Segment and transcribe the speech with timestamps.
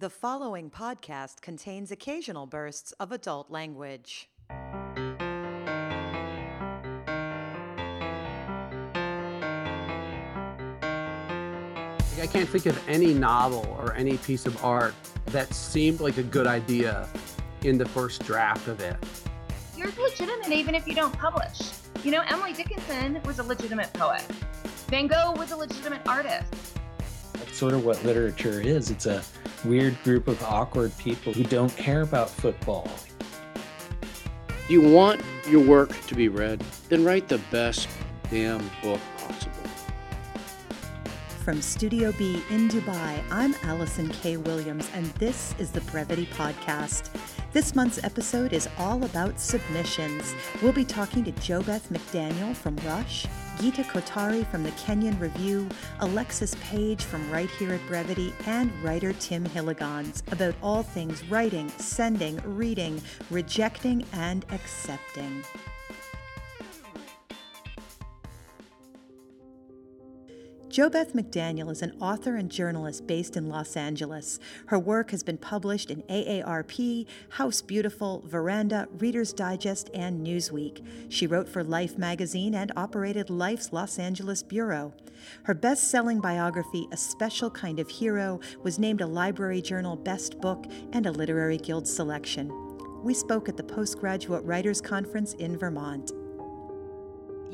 [0.00, 4.30] The following podcast contains occasional bursts of adult language.
[4.48, 4.54] I
[12.32, 14.94] can't think of any novel or any piece of art
[15.26, 17.06] that seemed like a good idea
[17.64, 18.96] in the first draft of it.
[19.76, 21.60] You're legitimate even if you don't publish.
[22.02, 24.22] You know, Emily Dickinson was a legitimate poet.
[24.88, 26.78] Van Gogh was a legitimate artist.
[27.34, 28.90] That's sort of what literature is.
[28.90, 29.22] It's a
[29.64, 32.90] weird group of awkward people who don't care about football.
[34.68, 37.88] You want your work to be read, then write the best
[38.30, 39.52] damn book possible.
[41.44, 44.36] From Studio B in Dubai, I'm Allison K.
[44.36, 47.10] Williams, and this is the Brevity Podcast.
[47.52, 50.36] This month's episode is all about submissions.
[50.62, 53.26] We'll be talking to JoBeth McDaniel from Rush,
[53.58, 55.68] Geeta Kothari from the Kenyon Review,
[55.98, 61.68] Alexis Paige from Right Here at Brevity, and writer Tim Hillegonds about all things writing,
[61.70, 65.42] sending, reading, rejecting, and accepting.
[70.70, 74.38] JoBeth McDaniel is an author and journalist based in Los Angeles.
[74.66, 80.86] Her work has been published in AARP, House Beautiful, Veranda, Reader's Digest, and Newsweek.
[81.08, 84.94] She wrote for Life magazine and operated Life's Los Angeles bureau.
[85.42, 90.40] Her best selling biography, A Special Kind of Hero, was named a Library Journal Best
[90.40, 92.48] Book and a Literary Guild selection.
[93.02, 96.12] We spoke at the Postgraduate Writers Conference in Vermont.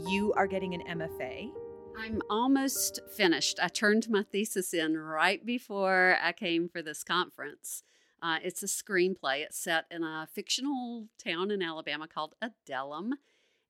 [0.06, 1.50] You are getting an MFA.
[1.98, 3.58] I'm almost finished.
[3.60, 7.82] I turned my thesis in right before I came for this conference.
[8.22, 9.40] Uh, it's a screenplay.
[9.42, 13.14] It's set in a fictional town in Alabama called Adullam.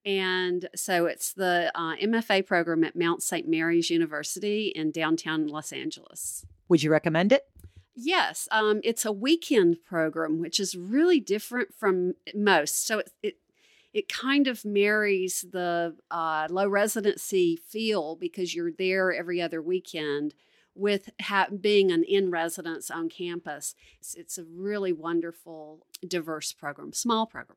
[0.04, 3.48] And so it's the uh, MFA program at Mount St.
[3.48, 6.46] Mary's University in downtown Los Angeles.
[6.68, 7.44] Would you recommend it?
[7.94, 12.86] Yes, um, it's a weekend program, which is really different from most.
[12.86, 13.36] So it, it
[13.96, 20.34] it kind of marries the uh, low residency feel because you're there every other weekend
[20.74, 23.74] with ha- being an in residence on campus.
[23.98, 27.56] It's, it's a really wonderful, diverse program, small program.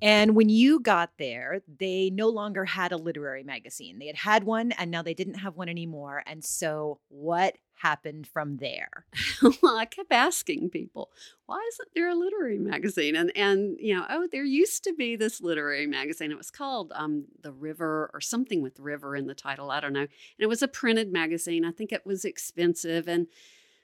[0.00, 3.98] And when you got there, they no longer had a literary magazine.
[3.98, 6.22] They had had one and now they didn't have one anymore.
[6.26, 9.06] And so, what happened from there?
[9.62, 11.10] well, I kept asking people,
[11.46, 13.16] why isn't there a literary magazine?
[13.16, 16.30] And and you know, oh, there used to be this literary magazine.
[16.30, 19.70] It was called um, The River or something with River in the title.
[19.70, 20.00] I don't know.
[20.00, 21.64] And it was a printed magazine.
[21.64, 23.26] I think it was expensive and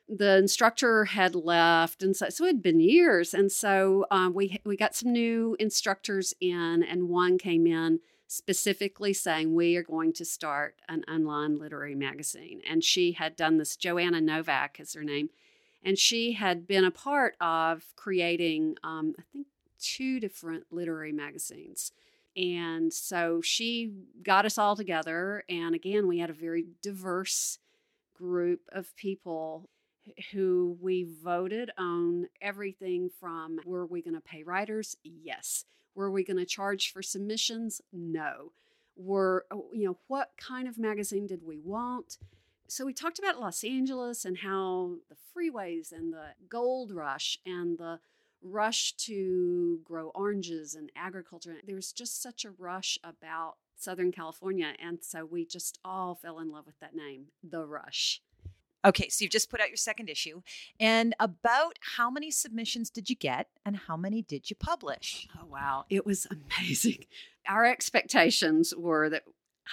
[0.08, 4.60] the instructor had left and so, so it had been years and so um, we
[4.64, 10.12] we got some new instructors in and one came in specifically saying we are going
[10.12, 15.04] to start an online literary magazine and she had done this joanna novak is her
[15.04, 15.30] name
[15.82, 19.46] and she had been a part of creating um, i think
[19.78, 21.92] two different literary magazines
[22.36, 27.58] and so she got us all together and again we had a very diverse
[28.14, 29.68] group of people
[30.32, 34.96] who we voted on everything from were we going to pay writers?
[35.02, 35.64] Yes.
[35.94, 37.80] Were we going to charge for submissions?
[37.92, 38.52] No.
[38.96, 42.18] Were, oh, you know, what kind of magazine did we want?
[42.66, 47.78] So we talked about Los Angeles and how the freeways and the gold rush and
[47.78, 48.00] the
[48.42, 51.56] rush to grow oranges and agriculture.
[51.64, 54.72] There was just such a rush about Southern California.
[54.82, 58.20] And so we just all fell in love with that name, The Rush.
[58.84, 60.42] Okay, so you've just put out your second issue.
[60.78, 65.26] And about how many submissions did you get and how many did you publish?
[65.40, 65.86] Oh, wow.
[65.88, 66.26] It was
[66.60, 67.06] amazing.
[67.48, 69.24] Our expectations were that,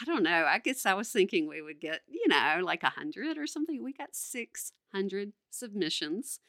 [0.01, 3.37] I don't know, I guess I was thinking we would get, you know, like 100
[3.37, 3.83] or something.
[3.83, 6.39] We got 600 submissions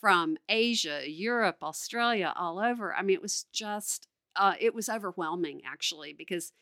[0.00, 2.94] from Asia, Europe, Australia, all over.
[2.94, 6.52] I mean, it was just, uh, it was overwhelming actually because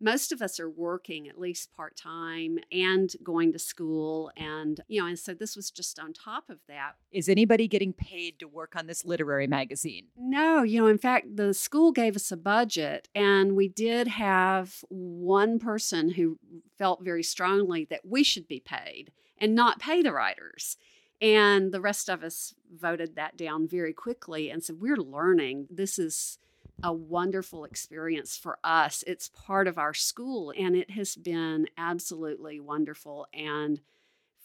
[0.00, 4.30] most of us are working at least part time and going to school.
[4.36, 6.92] And, you know, and so this was just on top of that.
[7.12, 10.06] Is anybody getting paid to work on this literary magazine?
[10.16, 14.84] No, you know, in fact, the school gave us a budget, and we did have
[14.88, 16.38] one person who
[16.78, 20.76] felt very strongly that we should be paid and not pay the writers.
[21.20, 24.48] And the rest of us voted that down very quickly.
[24.48, 25.66] And so we're learning.
[25.70, 26.38] This is
[26.82, 29.04] a wonderful experience for us.
[29.06, 33.80] It's part of our school, and it has been absolutely wonderful and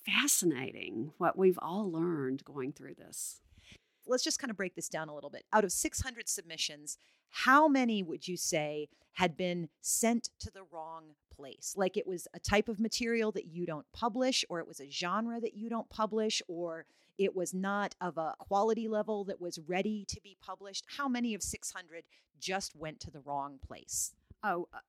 [0.06, 3.42] fascinating what we've all learned going through this.
[4.06, 5.46] Let's just kind of break this down a little bit.
[5.52, 6.98] Out of 600 submissions,
[7.30, 11.74] how many would you say had been sent to the wrong place?
[11.76, 14.90] Like it was a type of material that you don't publish, or it was a
[14.90, 16.86] genre that you don't publish, or
[17.18, 20.86] It was not of a quality level that was ready to be published.
[20.98, 22.04] How many of 600
[22.40, 24.14] just went to the wrong place?
[24.44, 24.80] Oh, uh,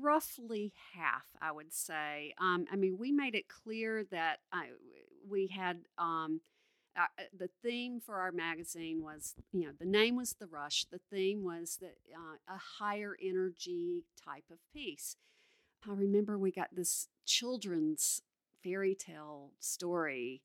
[0.00, 2.34] roughly half, I would say.
[2.38, 4.68] Um, I mean, we made it clear that I,
[5.28, 6.40] we had um,
[6.96, 10.84] uh, the theme for our magazine was, you know, the name was The Rush.
[10.90, 15.16] The theme was that uh, a higher energy type of piece.
[15.88, 18.22] I remember we got this children's
[18.62, 20.42] fairy tale story.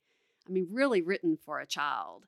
[0.47, 2.25] I mean, really written for a child.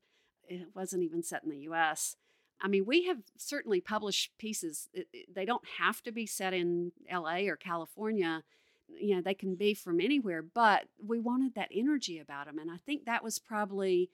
[0.48, 2.16] It wasn't even set in the US.
[2.62, 4.90] I mean, we have certainly published pieces.
[5.34, 8.44] They don't have to be set in LA or California.
[9.00, 12.60] You know, they can be from anywhere, but we wanted that energy about them.
[12.60, 14.10] And I think that was probably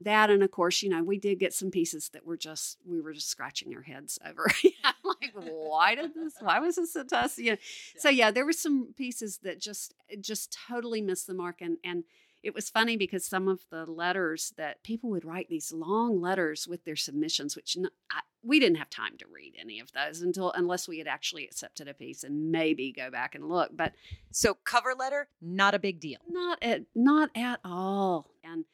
[0.00, 0.28] that.
[0.28, 3.12] And of course, you know, we did get some pieces that were just, we were
[3.12, 4.50] just scratching our heads over.
[5.04, 7.06] like, why did this, why was this a?
[7.40, 7.58] You know,
[7.96, 11.62] so yeah, there were some pieces that just, just totally missed the mark.
[11.62, 12.04] And, and,
[12.48, 16.66] it was funny because some of the letters that people would write these long letters
[16.66, 17.76] with their submissions, which
[18.10, 21.44] I, we didn't have time to read any of those until unless we had actually
[21.44, 23.72] accepted a piece and maybe go back and look.
[23.76, 23.92] But
[24.30, 26.20] so cover letter, not a big deal.
[26.26, 28.30] Not at not at all.
[28.42, 28.64] And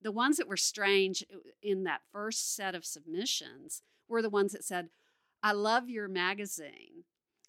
[0.00, 4.52] the ones that were strange uh, in that first set of submissions were the ones
[4.52, 4.90] that said,
[5.42, 7.02] "I love your magazine."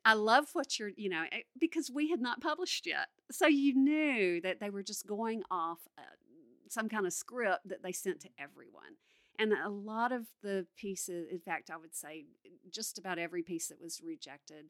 [0.07, 3.07] I love what you're, you know, eh, because we had not published yet.
[3.30, 6.01] So you knew that they were just going off uh,
[6.69, 8.95] some kind of script that they sent to everyone.
[9.38, 12.24] And a lot of the pieces, in fact, I would say
[12.71, 14.68] just about every piece that was rejected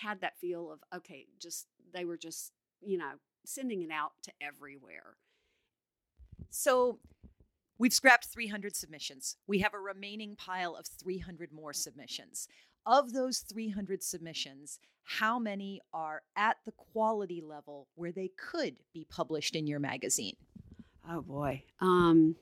[0.00, 3.12] had that feel of, okay, just they were just, you know,
[3.44, 5.18] sending it out to everywhere.
[6.48, 6.98] So
[7.78, 9.36] we've scrapped 300 submissions.
[9.46, 12.48] We have a remaining pile of 300 more submissions
[12.86, 19.06] of those 300 submissions, how many are at the quality level where they could be
[19.10, 20.36] published in your magazine?
[21.08, 21.64] Oh boy.
[21.80, 22.36] Um,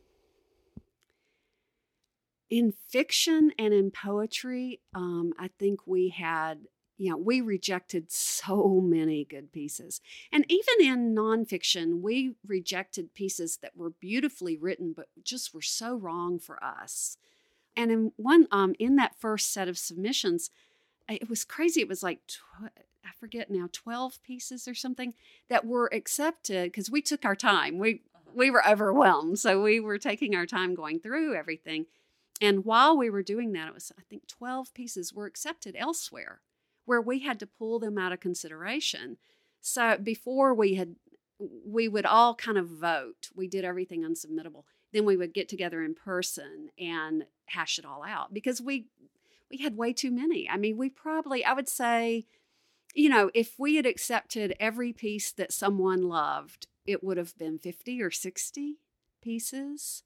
[2.50, 6.66] in fiction and in poetry, um, I think we had,
[6.98, 10.00] you know, we rejected so many good pieces.
[10.32, 15.96] And even in nonfiction, we rejected pieces that were beautifully written, but just were so
[15.96, 17.16] wrong for us.
[17.80, 20.50] And in one, um, in that first set of submissions,
[21.08, 21.80] it was crazy.
[21.80, 25.14] It was like, tw- I forget now, 12 pieces or something
[25.48, 27.78] that were accepted because we took our time.
[27.78, 28.32] We, uh-huh.
[28.34, 29.38] we were overwhelmed.
[29.38, 31.86] So we were taking our time going through everything.
[32.38, 36.42] And while we were doing that, it was, I think, 12 pieces were accepted elsewhere
[36.84, 39.16] where we had to pull them out of consideration.
[39.62, 40.96] So before we had,
[41.38, 43.30] we would all kind of vote.
[43.34, 44.64] We did everything in Submittable.
[44.92, 48.86] Then we would get together in person and hash it all out because we
[49.50, 50.48] we had way too many.
[50.48, 52.26] I mean, we probably I would say
[52.94, 57.58] you know, if we had accepted every piece that someone loved, it would have been
[57.58, 58.78] 50 or 60
[59.22, 60.02] pieces.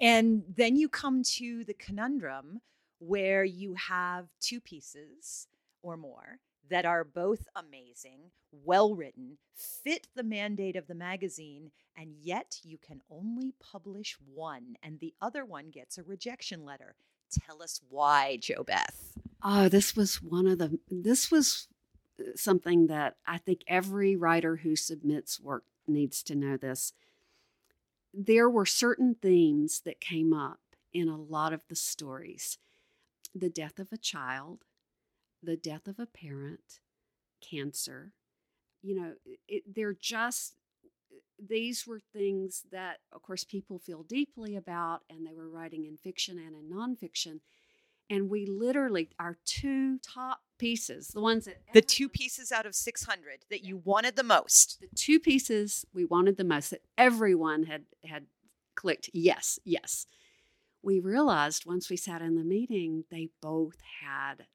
[0.00, 2.60] And then you come to the conundrum
[2.98, 5.48] where you have two pieces
[5.82, 12.14] or more that are both amazing, well written, fit the mandate of the magazine, and
[12.20, 16.94] yet you can only publish one, and the other one gets a rejection letter.
[17.30, 19.12] Tell us why, Joe Beth.
[19.42, 21.68] Oh, this was one of the, this was
[22.20, 26.92] uh, something that I think every writer who submits work needs to know this.
[28.12, 30.60] There were certain themes that came up
[30.92, 32.58] in a lot of the stories
[33.34, 34.64] the death of a child,
[35.46, 36.80] the death of a parent,
[37.40, 38.12] cancer.
[38.82, 39.12] You know,
[39.48, 40.54] it, they're just,
[41.38, 45.96] these were things that, of course, people feel deeply about, and they were writing in
[45.96, 47.40] fiction and in nonfiction.
[48.10, 51.58] And we literally, our two top pieces, the ones that.
[51.72, 54.78] The two pieces out of 600 that you wanted the most.
[54.80, 58.26] The two pieces we wanted the most that everyone had, had
[58.74, 60.06] clicked yes, yes.
[60.82, 64.46] We realized once we sat in the meeting, they both had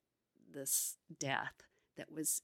[0.54, 1.64] this death
[1.98, 2.42] that was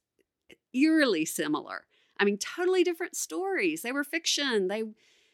[0.74, 1.86] eerily similar.
[2.20, 3.82] I mean, totally different stories.
[3.82, 4.68] They were fiction.
[4.68, 4.84] They,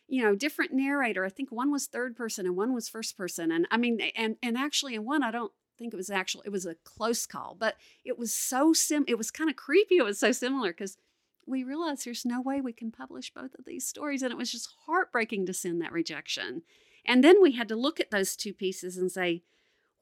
[0.08, 1.26] you know, different narrator.
[1.26, 3.52] I think one was third person and one was first person.
[3.52, 6.42] And I mean, and and actually in one, I don't think it was actual.
[6.46, 9.06] It was a close call, but it was so sim.
[9.08, 9.98] It was kind of creepy.
[9.98, 10.98] It was so similar because
[11.46, 14.52] we realized there's no way we can publish both of these stories, and it was
[14.52, 16.64] just heartbreaking to send that rejection.
[17.06, 19.44] And then we had to look at those two pieces and say,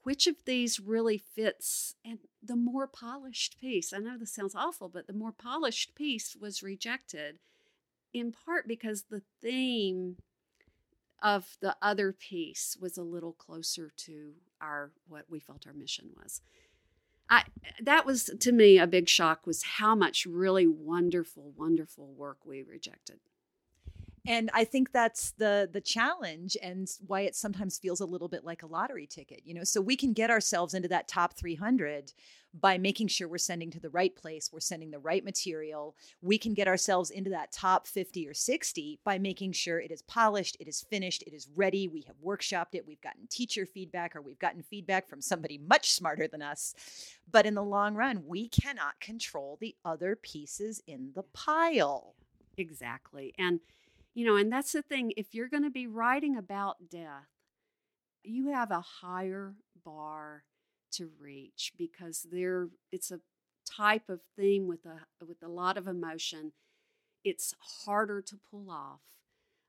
[0.02, 4.88] which of these really fits and the more polished piece i know this sounds awful
[4.88, 7.38] but the more polished piece was rejected
[8.12, 10.16] in part because the theme
[11.22, 16.10] of the other piece was a little closer to our what we felt our mission
[16.16, 16.42] was.
[17.30, 17.44] I,
[17.80, 22.62] that was to me a big shock was how much really wonderful wonderful work we
[22.62, 23.20] rejected
[24.26, 28.44] And I think that's the the challenge and why it sometimes feels a little bit
[28.44, 29.64] like a lottery ticket, you know.
[29.64, 32.12] So we can get ourselves into that top 300
[32.54, 35.96] by making sure we're sending to the right place, we're sending the right material.
[36.20, 40.02] We can get ourselves into that top 50 or 60 by making sure it is
[40.02, 41.88] polished, it is finished, it is ready.
[41.88, 45.90] We have workshopped it, we've gotten teacher feedback, or we've gotten feedback from somebody much
[45.90, 46.74] smarter than us.
[47.30, 52.14] But in the long run, we cannot control the other pieces in the pile.
[52.58, 53.34] Exactly.
[53.38, 53.60] And,
[54.14, 55.12] you know, and that's the thing.
[55.16, 57.28] If you're going to be writing about death,
[58.22, 59.54] you have a higher
[59.84, 60.44] bar
[60.92, 63.20] to reach because there it's a
[63.64, 66.52] type of theme with a with a lot of emotion.
[67.24, 67.54] It's
[67.84, 69.00] harder to pull off.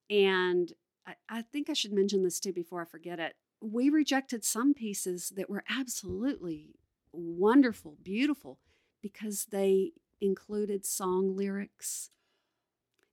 [0.09, 0.73] And
[1.05, 3.35] I, I think I should mention this too before I forget it.
[3.61, 6.75] We rejected some pieces that were absolutely
[7.13, 8.59] wonderful, beautiful,
[9.01, 12.09] because they included song lyrics,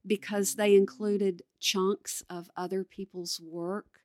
[0.06, 4.00] because they included chunks of other people's work,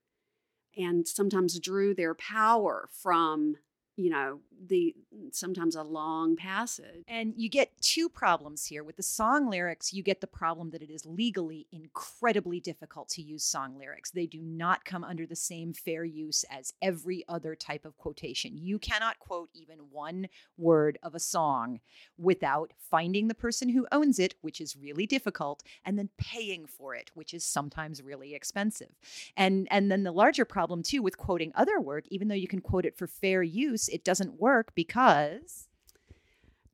[0.78, 3.56] and sometimes drew their power from
[3.98, 4.96] you know the
[5.32, 7.04] sometimes a long passage.
[7.08, 8.84] And you get two problems here.
[8.84, 13.22] With the song lyrics you get the problem that it is legally incredibly difficult to
[13.22, 14.12] use song lyrics.
[14.12, 18.58] They do not come under the same fair use as every other type of quotation.
[18.58, 21.80] You cannot quote even one word of a song
[22.18, 26.96] without finding the person who owns it which is really difficult and then paying for
[26.96, 28.92] it which is sometimes really expensive.
[29.38, 32.62] And and then the larger problem too with quoting other work even though you can
[32.62, 35.68] quote it for fair use it doesn't work because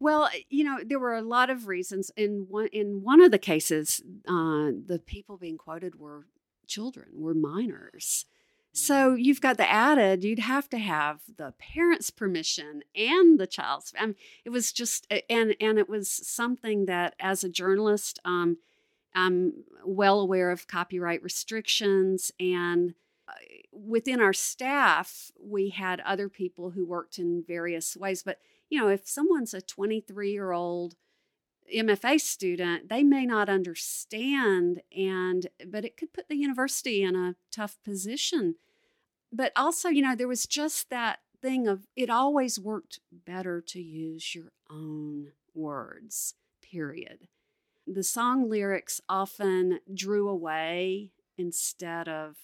[0.01, 2.10] well, you know, there were a lot of reasons.
[2.18, 6.25] In one in one of the cases, uh, the people being quoted were
[6.65, 8.25] children, were minors.
[8.74, 13.94] So you've got the added, you'd have to have the parents' permission and the child's.
[14.00, 14.15] I mean,
[14.46, 18.58] it was just, and and it was something that, as a journalist, um,
[19.13, 22.96] I'm well aware of copyright restrictions and
[23.71, 28.23] within our staff, we had other people who worked in various ways.
[28.23, 30.95] But, you know, if someone's a 23 year old
[31.73, 37.35] MFA student, they may not understand, and but it could put the university in a
[37.51, 38.55] tough position.
[39.31, 43.81] But also, you know, there was just that thing of it always worked better to
[43.81, 47.27] use your own words, period.
[47.88, 52.38] The song lyrics often drew away instead of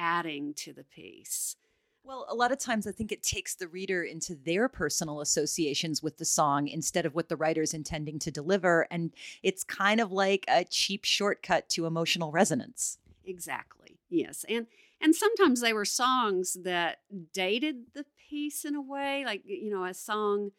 [0.00, 1.56] adding to the piece.
[2.02, 6.02] Well, a lot of times I think it takes the reader into their personal associations
[6.02, 8.86] with the song instead of what the writer's intending to deliver.
[8.90, 12.96] And it's kind of like a cheap shortcut to emotional resonance.
[13.24, 13.98] Exactly.
[14.08, 14.46] Yes.
[14.48, 14.66] And
[15.02, 16.98] and sometimes they were songs that
[17.32, 20.52] dated the piece in a way, like you know, a song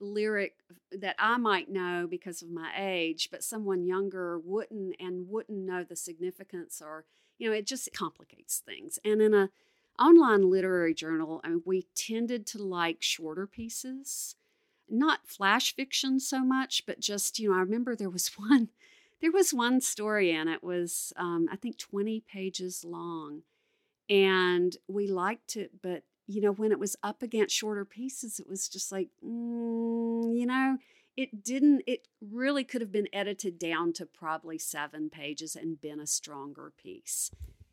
[0.00, 0.54] lyric
[0.92, 5.84] that I might know because of my age, but someone younger wouldn't and wouldn't know
[5.84, 7.04] the significance or
[7.38, 8.98] you know, it just complicates things.
[9.04, 9.50] And in a
[9.98, 14.36] online literary journal, I mean, we tended to like shorter pieces,
[14.88, 18.68] not flash fiction so much, but just you know, I remember there was one,
[19.20, 23.42] there was one story and it was um, I think twenty pages long,
[24.08, 28.46] and we liked it, but you know, when it was up against shorter pieces, it
[28.46, 30.76] was just like, mm, you know,
[31.18, 35.98] it didn't it really could have been edited down to probably seven pages and been
[35.98, 37.32] a stronger piece.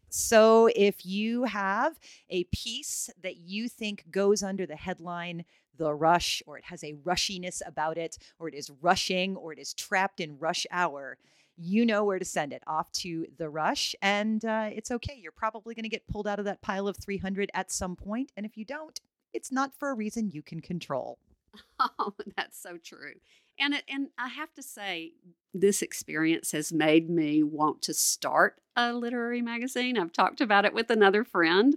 [0.10, 5.46] So if you have a piece that you think goes under the headline
[5.78, 9.60] the rush or it has a rushiness about it or it is rushing or it
[9.60, 11.18] is trapped in rush hour
[11.56, 15.20] you know where to send it off to the rush and uh, it's okay.
[15.22, 18.32] You're probably going to get pulled out of that pile of 300 at some point
[18.36, 19.00] and if you don't
[19.34, 21.20] it's not for a reason you can control
[21.80, 23.16] Oh, that's so true.
[23.60, 25.14] And and I have to say,
[25.54, 29.98] this experience has made me want to start a literary magazine.
[29.98, 31.76] I've talked about it with another friend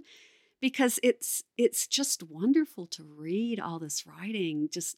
[0.61, 4.97] because it's it's just wonderful to read all this writing, just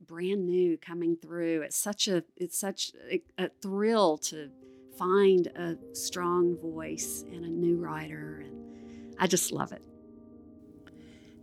[0.00, 1.62] brand new coming through.
[1.62, 4.50] It's such a it's such a, a thrill to
[4.98, 9.82] find a strong voice and a new writer, and I just love it.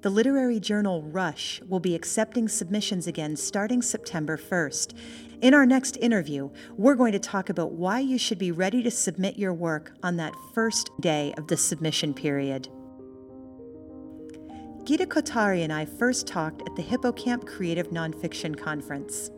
[0.02, 4.98] The literary journal Rush will be accepting submissions again starting September 1st.
[5.42, 8.90] In our next interview, we're going to talk about why you should be ready to
[8.90, 12.68] submit your work on that first day of the submission period.
[14.86, 19.30] Geeta Kothari and I first talked at the Hippocamp Creative Nonfiction Conference.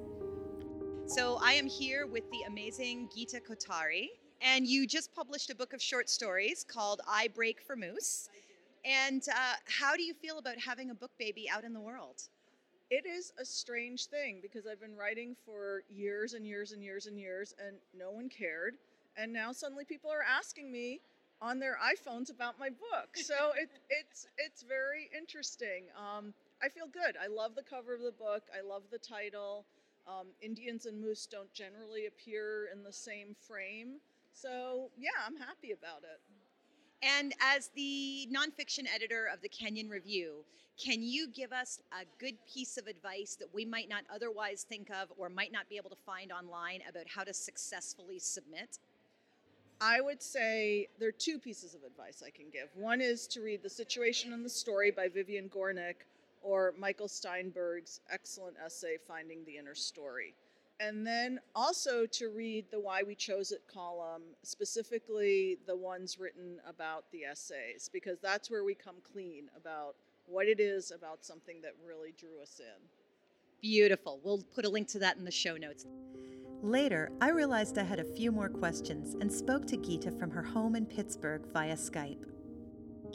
[1.08, 4.08] So I am here with the amazing Geeta Kothari,
[4.40, 8.30] and you just published a book of short stories called I Brake for Moose.
[8.86, 12.24] And uh, how do you feel about having a book baby out in the world?
[12.90, 17.08] It is a strange thing because I've been writing for years and years and years
[17.08, 18.76] and years, and no one cared.
[19.18, 21.02] and now suddenly people are asking me
[21.42, 23.10] on their iPhones about my book.
[23.16, 25.86] So it, it's it's very interesting.
[25.98, 27.16] Um, I feel good.
[27.22, 28.44] I love the cover of the book.
[28.58, 29.66] I love the title.
[30.08, 34.00] Um, Indians and moose don't generally appear in the same frame.
[34.34, 36.20] So yeah, I'm happy about it.
[37.04, 40.46] And as the nonfiction editor of the Kenyon Review,
[40.82, 44.90] can you give us a good piece of advice that we might not otherwise think
[44.90, 48.80] of or might not be able to find online about how to successfully submit?
[49.82, 52.70] I would say there are two pieces of advice I can give.
[52.74, 56.06] One is to read The Situation and the Story by Vivian Gornick
[56.42, 60.34] or Michael Steinberg's excellent essay, Finding the Inner Story.
[60.86, 66.60] And then also to read the Why We Chose It column, specifically the ones written
[66.68, 71.62] about the essays, because that's where we come clean about what it is about something
[71.62, 72.82] that really drew us in.
[73.62, 74.20] Beautiful.
[74.24, 75.86] We'll put a link to that in the show notes.
[76.62, 80.44] Later, I realized I had a few more questions and spoke to Geeta from her
[80.44, 82.26] home in Pittsburgh via Skype.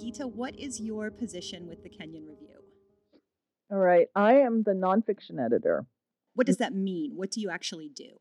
[0.01, 2.63] Geeta, what is your position with the Kenyon Review?
[3.71, 5.85] All right, I am the nonfiction editor.
[6.39, 7.17] What does that mean?
[7.17, 8.21] What do you actually do?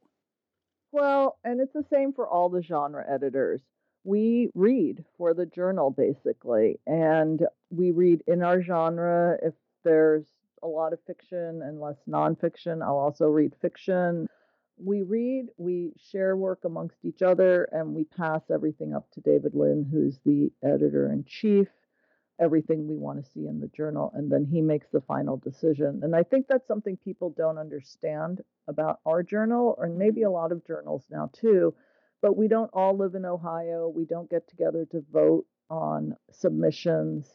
[0.92, 3.62] Well, and it's the same for all the genre editors.
[4.06, 9.38] We read for the journal basically, and we read in our genre.
[9.44, 10.26] If there's
[10.64, 14.28] a lot of fiction and less nonfiction, I'll also read fiction.
[14.84, 19.54] We read, we share work amongst each other, and we pass everything up to David
[19.54, 21.68] Lynn, who's the editor in chief
[22.40, 26.02] everything we want to see in the journal, and then he makes the final decision.
[26.04, 30.52] And I think that's something people don't understand about our journal, or maybe a lot
[30.52, 31.74] of journals now too.
[32.22, 33.88] But we don't all live in Ohio.
[33.88, 37.28] We don't get together to vote on submissions.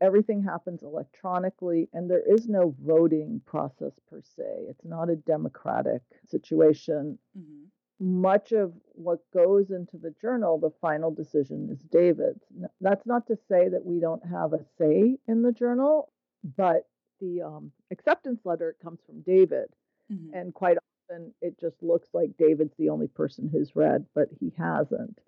[0.00, 4.66] Everything happens electronically, and there is no voting process per se.
[4.68, 7.18] It's not a democratic situation.
[7.38, 7.68] Mm-hmm
[8.02, 12.42] much of what goes into the journal, the final decision is David's.
[12.80, 16.10] That's not to say that we don't have a say in the journal,
[16.56, 16.88] but
[17.20, 19.68] the um, acceptance letter comes from David.
[20.12, 20.34] Mm-hmm.
[20.34, 24.52] And quite often it just looks like David's the only person who's read, but he
[24.58, 25.20] hasn't.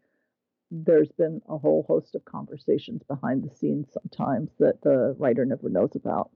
[0.73, 5.69] There's been a whole host of conversations behind the scenes sometimes that the writer never
[5.69, 6.31] knows about.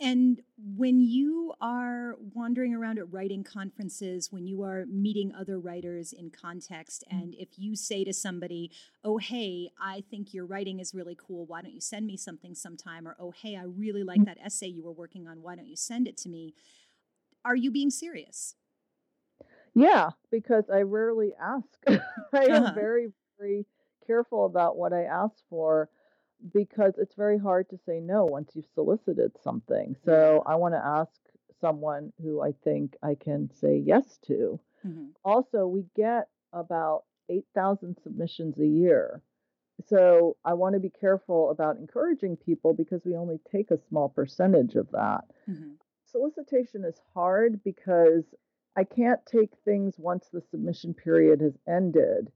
[0.00, 0.42] And
[0.76, 6.30] when you are wandering around at writing conferences, when you are meeting other writers in
[6.30, 7.18] context, mm-hmm.
[7.18, 8.70] and if you say to somebody,
[9.04, 11.46] Oh, hey, I think your writing is really cool.
[11.46, 13.08] Why don't you send me something sometime?
[13.08, 14.26] Or, Oh, hey, I really like mm-hmm.
[14.26, 15.42] that essay you were working on.
[15.42, 16.54] Why don't you send it to me?
[17.44, 18.54] Are you being serious?
[19.74, 21.66] Yeah, because I rarely ask.
[22.32, 22.72] I am uh-huh.
[22.74, 23.08] very,
[23.38, 23.66] very
[24.06, 25.88] careful about what I ask for
[26.52, 29.96] because it's very hard to say no once you've solicited something.
[30.04, 31.12] So I want to ask
[31.60, 34.60] someone who I think I can say yes to.
[34.86, 35.06] Mm-hmm.
[35.24, 39.22] Also, we get about 8,000 submissions a year.
[39.86, 44.08] So I want to be careful about encouraging people because we only take a small
[44.08, 45.22] percentage of that.
[45.48, 45.72] Mm-hmm.
[46.10, 48.24] Solicitation is hard because
[48.76, 52.30] I can't take things once the submission period has ended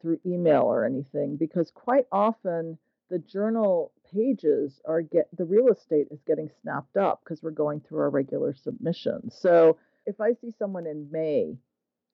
[0.00, 2.78] through email or anything because quite often
[3.10, 7.80] the journal pages are get the real estate is getting snapped up because we're going
[7.80, 9.36] through our regular submissions.
[9.40, 11.56] So if I see someone in May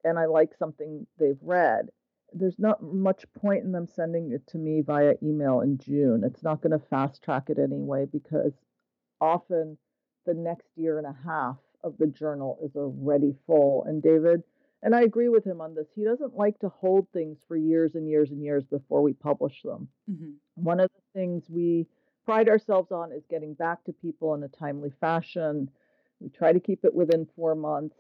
[0.05, 1.89] and I like something they've read,
[2.33, 6.23] there's not much point in them sending it to me via email in June.
[6.25, 8.53] It's not going to fast track it anyway because
[9.21, 9.79] often
[10.27, 13.85] the next year and a half of the journal is already full.
[13.85, 14.43] And David,
[14.85, 15.89] and I agree with him on this.
[15.97, 19.63] He doesn't like to hold things for years and years and years before we publish
[19.63, 19.89] them.
[20.11, 20.33] Mm-hmm.
[20.57, 21.87] One of the things we
[22.27, 25.71] pride ourselves on is getting back to people in a timely fashion.
[26.21, 27.97] We try to keep it within four months.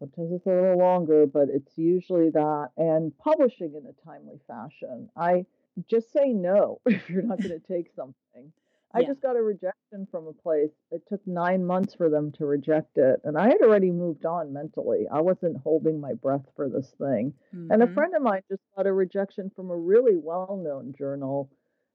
[0.00, 2.70] Sometimes it's a little longer, but it's usually that.
[2.76, 5.10] And publishing in a timely fashion.
[5.16, 5.46] I
[5.88, 8.52] just say no if you're not going to take something.
[8.94, 9.08] I yeah.
[9.08, 10.70] just got a rejection from a place.
[10.92, 13.20] It took nine months for them to reject it.
[13.24, 15.06] And I had already moved on mentally.
[15.12, 17.34] I wasn't holding my breath for this thing.
[17.54, 17.72] Mm-hmm.
[17.72, 17.94] And a mm-hmm.
[17.94, 21.50] friend of mine just got a rejection from a really well known journal.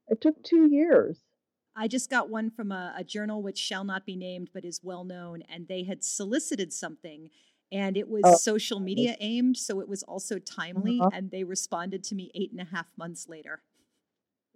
[0.08, 1.18] It took two years.
[1.74, 4.80] I just got one from a, a, journal which shall not be named but is
[4.82, 7.30] well known, and they had solicited something.
[7.72, 8.36] And it was oh.
[8.36, 10.98] social media aimed, so it was also timely.
[11.00, 11.10] Uh-huh.
[11.14, 13.62] And they responded to me eight and a half months later.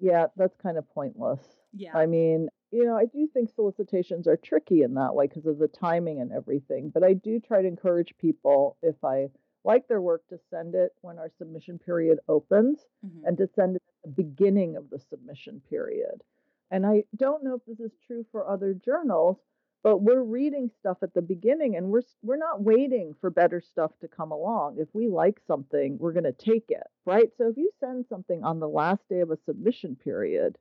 [0.01, 1.41] Yeah, that's kind of pointless.
[1.77, 1.97] Yeah.
[1.97, 5.59] I mean, you know, I do think solicitations are tricky in that way because of
[5.59, 6.91] the timing and everything.
[6.91, 9.29] But I do try to encourage people, if I
[9.65, 13.27] like their work, to send it when our submission period opens mm-hmm.
[13.27, 16.23] and to send it at the beginning of the submission period.
[16.71, 19.39] And I don't know if this is true for other journals,
[19.85, 23.93] but we're reading stuff at the beginning and we're we're not waiting for better stuff
[24.01, 27.57] to come along if we like something we're going to take it right so if
[27.57, 30.57] you send something on the last day of a submission period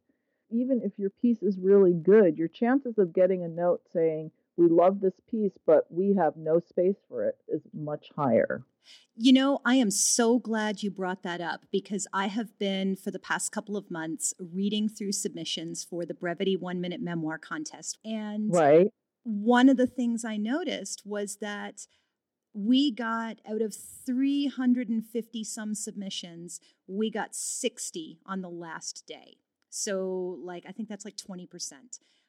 [0.53, 4.67] even if your piece is really good your chances of getting a note saying we
[4.67, 8.63] love this piece but we have no space for it is much higher
[9.15, 13.11] you know, I am so glad you brought that up because I have been, for
[13.11, 17.97] the past couple of months, reading through submissions for the Brevity One Minute Memoir Contest.
[18.03, 18.87] And right
[19.23, 21.87] one of the things I noticed was that
[22.53, 29.37] we got out of 350 some submissions, we got 60 on the last day.
[29.75, 31.47] So, like, I think that's like 20%.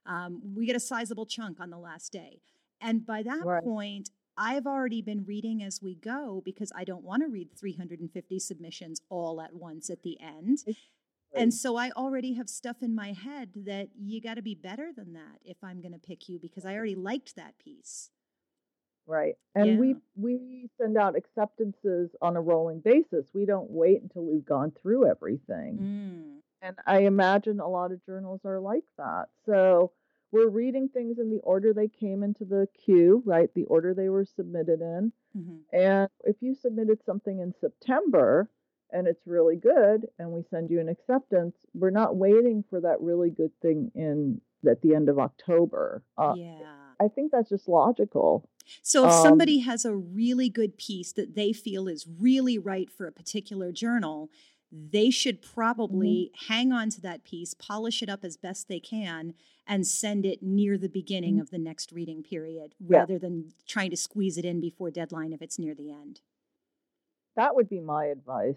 [0.06, 2.40] Um, we get a sizable chunk on the last day.
[2.80, 3.62] And by that right.
[3.62, 8.38] point, I've already been reading as we go because I don't want to read 350
[8.38, 10.64] submissions all at once at the end.
[11.36, 14.90] And so I already have stuff in my head that you got to be better
[14.96, 18.10] than that if I'm going to pick you because I already liked that piece.
[19.06, 19.34] Right.
[19.54, 19.76] And yeah.
[19.76, 23.26] we we send out acceptances on a rolling basis.
[23.34, 25.78] We don't wait until we've gone through everything.
[25.82, 26.34] Mm.
[26.64, 29.26] And I imagine a lot of journals are like that.
[29.44, 29.92] So
[30.32, 33.50] we're reading things in the order they came into the queue, right?
[33.54, 35.12] The order they were submitted in.
[35.36, 35.76] Mm-hmm.
[35.76, 38.48] And if you submitted something in September,
[38.94, 43.00] and it's really good and we send you an acceptance we're not waiting for that
[43.00, 46.54] really good thing in at the end of october uh, yeah
[47.00, 48.48] i think that's just logical
[48.82, 52.90] so if um, somebody has a really good piece that they feel is really right
[52.90, 54.30] for a particular journal
[54.90, 56.52] they should probably mm-hmm.
[56.52, 59.34] hang on to that piece polish it up as best they can
[59.66, 61.42] and send it near the beginning mm-hmm.
[61.42, 65.40] of the next reading period rather than trying to squeeze it in before deadline if
[65.40, 66.20] it's near the end
[67.36, 68.56] that would be my advice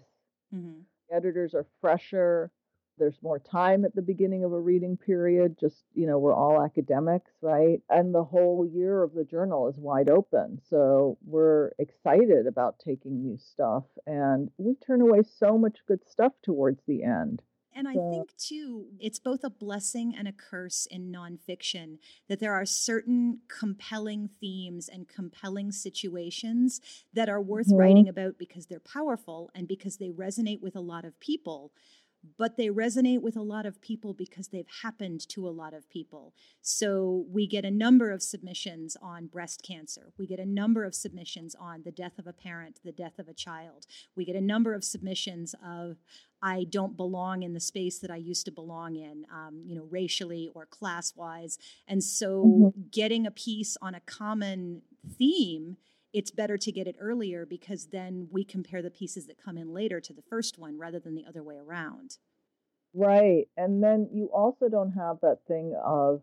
[0.54, 0.80] Mm-hmm.
[1.14, 2.50] Editors are fresher.
[2.98, 5.56] There's more time at the beginning of a reading period.
[5.58, 7.80] Just, you know, we're all academics, right?
[7.88, 10.60] And the whole year of the journal is wide open.
[10.68, 13.84] So we're excited about taking new stuff.
[14.06, 17.42] And we turn away so much good stuff towards the end.
[17.78, 22.52] And I think, too, it's both a blessing and a curse in nonfiction that there
[22.52, 26.80] are certain compelling themes and compelling situations
[27.14, 27.76] that are worth mm-hmm.
[27.76, 31.70] writing about because they're powerful and because they resonate with a lot of people
[32.36, 35.88] but they resonate with a lot of people because they've happened to a lot of
[35.88, 36.34] people.
[36.60, 40.12] So we get a number of submissions on breast cancer.
[40.18, 43.28] We get a number of submissions on the death of a parent, the death of
[43.28, 43.86] a child.
[44.16, 45.98] We get a number of submissions of
[46.42, 49.86] I don't belong in the space that I used to belong in, um, you know,
[49.90, 51.58] racially or class wise.
[51.86, 52.80] And so mm-hmm.
[52.90, 54.82] getting a piece on a common
[55.18, 55.76] theme
[56.12, 59.72] it's better to get it earlier because then we compare the pieces that come in
[59.72, 62.18] later to the first one rather than the other way around.
[62.94, 63.48] Right.
[63.56, 66.22] And then you also don't have that thing of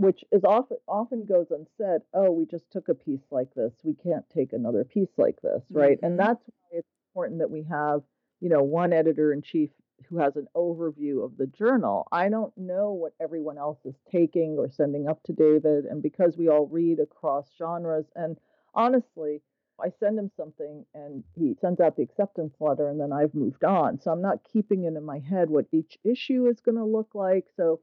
[0.00, 3.72] which is often often goes unsaid, oh, we just took a piece like this.
[3.82, 5.98] We can't take another piece like this, right?
[5.98, 6.06] Mm-hmm.
[6.06, 8.00] And that's why it's important that we have,
[8.40, 9.68] you know, one editor in chief
[10.08, 12.08] who has an overview of the journal.
[12.10, 15.84] I don't know what everyone else is taking or sending up to David.
[15.84, 18.38] And because we all read across genres and
[18.74, 19.42] honestly,
[19.80, 23.64] I send him something and he sends out the acceptance letter and then I've moved
[23.64, 24.00] on.
[24.00, 27.14] So I'm not keeping it in my head what each issue is going to look
[27.14, 27.46] like.
[27.56, 27.80] So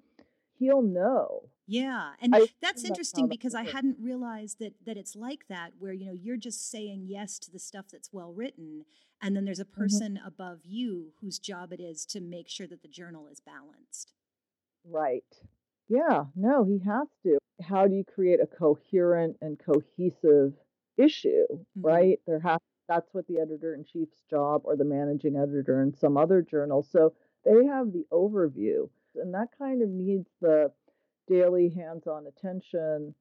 [0.60, 1.44] he'll know.
[1.68, 2.12] Yeah.
[2.22, 6.06] And I, that's interesting because I hadn't realized that that it's like that where you
[6.06, 8.86] know you're just saying yes to the stuff that's well written
[9.22, 9.82] and then there's a mm-hmm.
[9.82, 10.28] person mm-hmm.
[10.28, 14.14] above you whose job it is to make sure that the journal is balanced.
[14.90, 15.24] Right.
[15.90, 17.38] Yeah, no, he has to.
[17.62, 20.54] How do you create a coherent and cohesive
[20.98, 21.82] issue, mm-hmm.
[21.82, 22.20] right?
[22.28, 26.16] There has that's what the editor in chief's job or the managing editor in some
[26.16, 26.84] other journal.
[26.90, 30.72] So they have the overview, and that kind of needs the
[31.28, 33.14] daily hands-on attention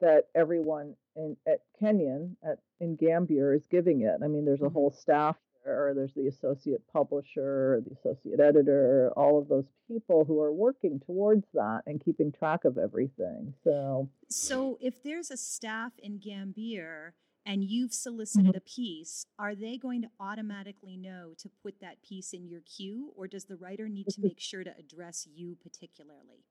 [0.00, 4.20] that everyone in at Kenyon at in Gambier is giving it.
[4.22, 4.74] I mean, there's a mm-hmm.
[4.74, 5.92] whole staff there.
[5.94, 11.46] There's the associate publisher, the associate editor, all of those people who are working towards
[11.54, 13.54] that and keeping track of everything.
[13.64, 17.14] So, so if there's a staff in Gambier
[17.46, 18.56] and you've solicited mm-hmm.
[18.56, 23.12] a piece, are they going to automatically know to put that piece in your queue,
[23.16, 26.44] or does the writer need to make sure to address you particularly?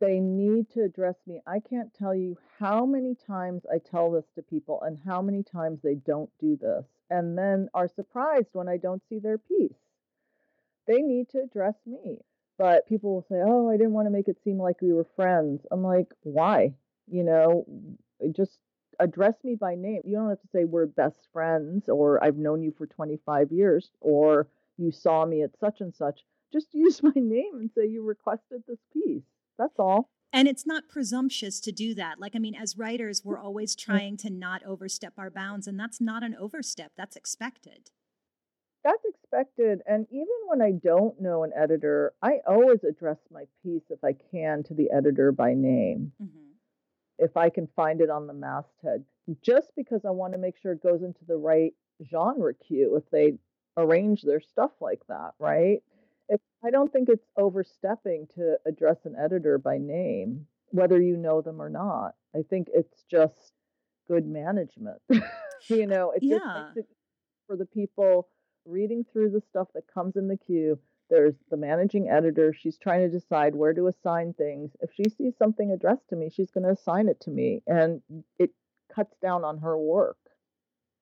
[0.00, 1.40] They need to address me.
[1.46, 5.42] I can't tell you how many times I tell this to people and how many
[5.42, 9.76] times they don't do this and then are surprised when I don't see their piece.
[10.86, 12.20] They need to address me.
[12.56, 15.06] But people will say, Oh, I didn't want to make it seem like we were
[15.16, 15.66] friends.
[15.70, 16.74] I'm like, Why?
[17.08, 17.66] You know,
[18.32, 18.58] just
[19.00, 20.02] address me by name.
[20.04, 23.90] You don't have to say we're best friends or I've known you for 25 years
[24.00, 24.46] or
[24.78, 26.24] you saw me at such and such.
[26.52, 29.24] Just use my name and say you requested this piece.
[29.58, 30.08] That's all.
[30.34, 32.18] And it's not presumptuous to do that.
[32.18, 36.00] Like, I mean, as writers, we're always trying to not overstep our bounds, and that's
[36.00, 37.92] not an overstep, that's expected.
[38.82, 39.80] That's expected.
[39.86, 44.16] And even when I don't know an editor, I always address my piece if I
[44.32, 46.10] can to the editor by name.
[46.20, 46.40] Mm-hmm.
[47.20, 49.04] If I can find it on the masthead,
[49.40, 51.72] just because I want to make sure it goes into the right
[52.10, 53.38] genre queue if they
[53.76, 55.80] arrange their stuff like that, right?
[56.64, 61.60] I don't think it's overstepping to address an editor by name, whether you know them
[61.60, 62.14] or not.
[62.34, 63.52] I think it's just
[64.08, 65.00] good management.
[65.68, 66.38] you know, it yeah.
[66.38, 66.96] just makes it
[67.46, 68.28] for the people
[68.64, 70.78] reading through the stuff that comes in the queue.
[71.10, 72.54] There's the managing editor.
[72.54, 74.70] She's trying to decide where to assign things.
[74.80, 77.62] If she sees something addressed to me, she's going to assign it to me.
[77.66, 78.00] And
[78.38, 78.50] it
[78.94, 80.16] cuts down on her work.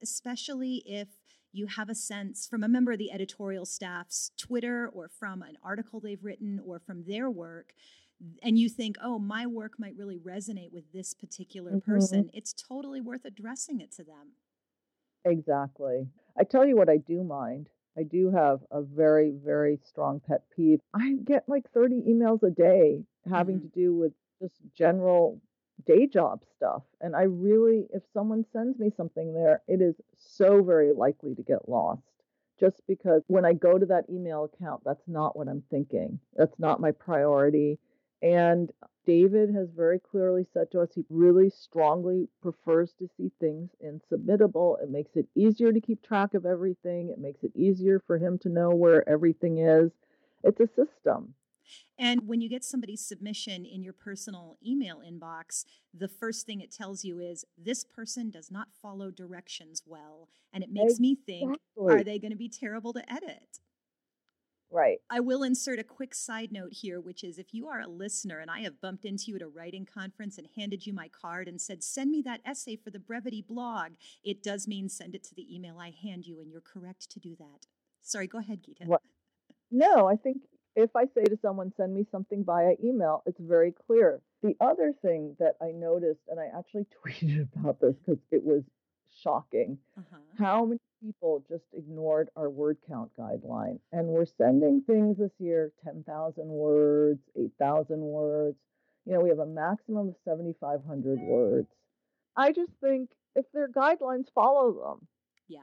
[0.02, 1.06] Especially if
[1.52, 5.56] you have a sense from a member of the editorial staff's Twitter or from an
[5.62, 7.72] article they've written or from their work,
[8.42, 11.90] and you think, oh, my work might really resonate with this particular mm-hmm.
[11.92, 14.32] person, it's totally worth addressing it to them.
[15.24, 16.08] Exactly.
[16.38, 17.68] I tell you what, I do mind.
[17.96, 20.80] I do have a very, very strong pet peeve.
[20.94, 23.68] I get like 30 emails a day having mm-hmm.
[23.68, 25.40] to do with just general
[25.86, 26.82] day job stuff.
[27.00, 31.42] And I really, if someone sends me something there, it is so very likely to
[31.42, 32.02] get lost.
[32.60, 36.20] Just because when I go to that email account, that's not what I'm thinking.
[36.36, 37.78] That's not my priority.
[38.22, 38.70] And
[39.04, 44.00] David has very clearly said to us he really strongly prefers to see things in
[44.10, 44.80] Submittable.
[44.80, 48.38] It makes it easier to keep track of everything, it makes it easier for him
[48.40, 49.90] to know where everything is.
[50.44, 51.34] It's a system.
[51.98, 56.72] And when you get somebody's submission in your personal email inbox, the first thing it
[56.72, 60.28] tells you is this person does not follow directions well.
[60.52, 61.08] And it makes exactly.
[61.08, 63.60] me think, are they going to be terrible to edit?
[64.70, 64.98] Right.
[65.10, 68.38] I will insert a quick side note here, which is if you are a listener
[68.38, 71.46] and I have bumped into you at a writing conference and handed you my card
[71.46, 73.92] and said, send me that essay for the Brevity blog,
[74.24, 77.20] it does mean send it to the email I hand you, and you're correct to
[77.20, 77.66] do that.
[78.00, 78.86] Sorry, go ahead, Geeta.
[78.86, 79.02] What?
[79.70, 80.38] No, I think
[80.74, 84.20] if I say to someone, send me something via email, it's very clear.
[84.42, 88.62] The other thing that I noticed, and I actually tweeted about this because it was
[89.22, 90.16] shocking, uh-huh.
[90.38, 93.78] how many people just ignored our word count guideline.
[93.92, 98.56] And we're sending things this year 10,000 words, 8,000 words.
[99.04, 101.68] You know, we have a maximum of 7,500 words.
[102.36, 105.06] I just think if their guidelines, follow them.
[105.48, 105.60] Yeah.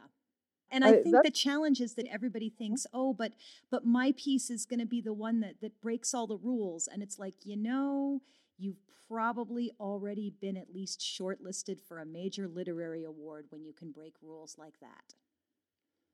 [0.72, 3.34] And I, I think the challenge is that everybody thinks, oh, but
[3.72, 6.88] but my piece is going to be the one that that breaks all the rules,
[6.88, 8.22] and it's like you know,
[8.58, 13.92] you've probably already been at least shortlisted for a major literary award when you can
[13.92, 15.16] break rules like that.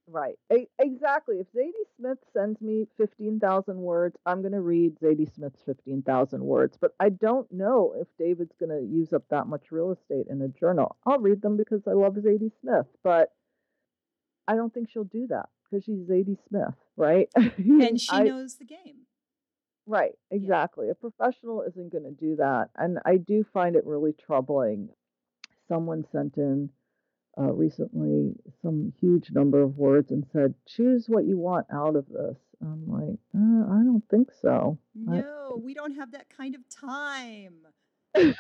[0.08, 0.38] Right.
[0.52, 1.38] A- exactly.
[1.38, 6.78] If Zadie Smith sends me 15,000 words, I'm going to read Zadie Smith's 15,000 words.
[6.80, 10.42] But I don't know if David's going to use up that much real estate in
[10.42, 10.96] a journal.
[11.06, 12.86] I'll read them because I love Zadie Smith.
[13.04, 13.34] But
[14.48, 17.30] I don't think she'll do that because she's Zadie Smith, right?
[17.36, 19.06] and she I, knows the game.
[19.88, 20.88] Right, exactly.
[20.88, 20.94] Yeah.
[20.94, 22.70] A professional isn't going to do that.
[22.76, 24.90] And I do find it really troubling.
[25.68, 26.70] Someone sent in
[27.38, 32.08] uh, recently some huge number of words and said, choose what you want out of
[32.08, 32.38] this.
[32.62, 34.78] I'm like, uh, I don't think so.
[34.96, 37.56] No, I, we don't have that kind of time.
[38.16, 38.34] and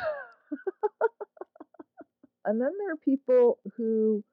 [2.46, 4.24] then there are people who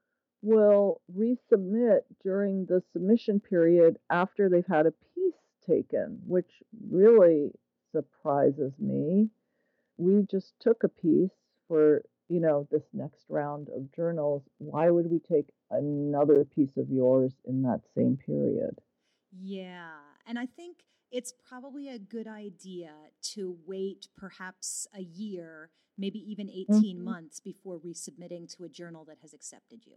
[0.42, 5.35] will resubmit during the submission period after they've had a piece
[5.66, 6.50] taken, which
[6.90, 7.50] really
[7.92, 9.28] surprises me.
[9.96, 11.31] We just took a piece
[11.68, 14.42] for, you know, this next round of journals.
[14.59, 18.78] Why would we take another piece of yours in that same period?
[19.40, 19.90] Yeah.
[20.26, 20.78] And I think
[21.12, 22.92] it's probably a good idea
[23.35, 27.05] to wait perhaps a year, maybe even 18 mm-hmm.
[27.05, 29.96] months before resubmitting to a journal that has accepted you.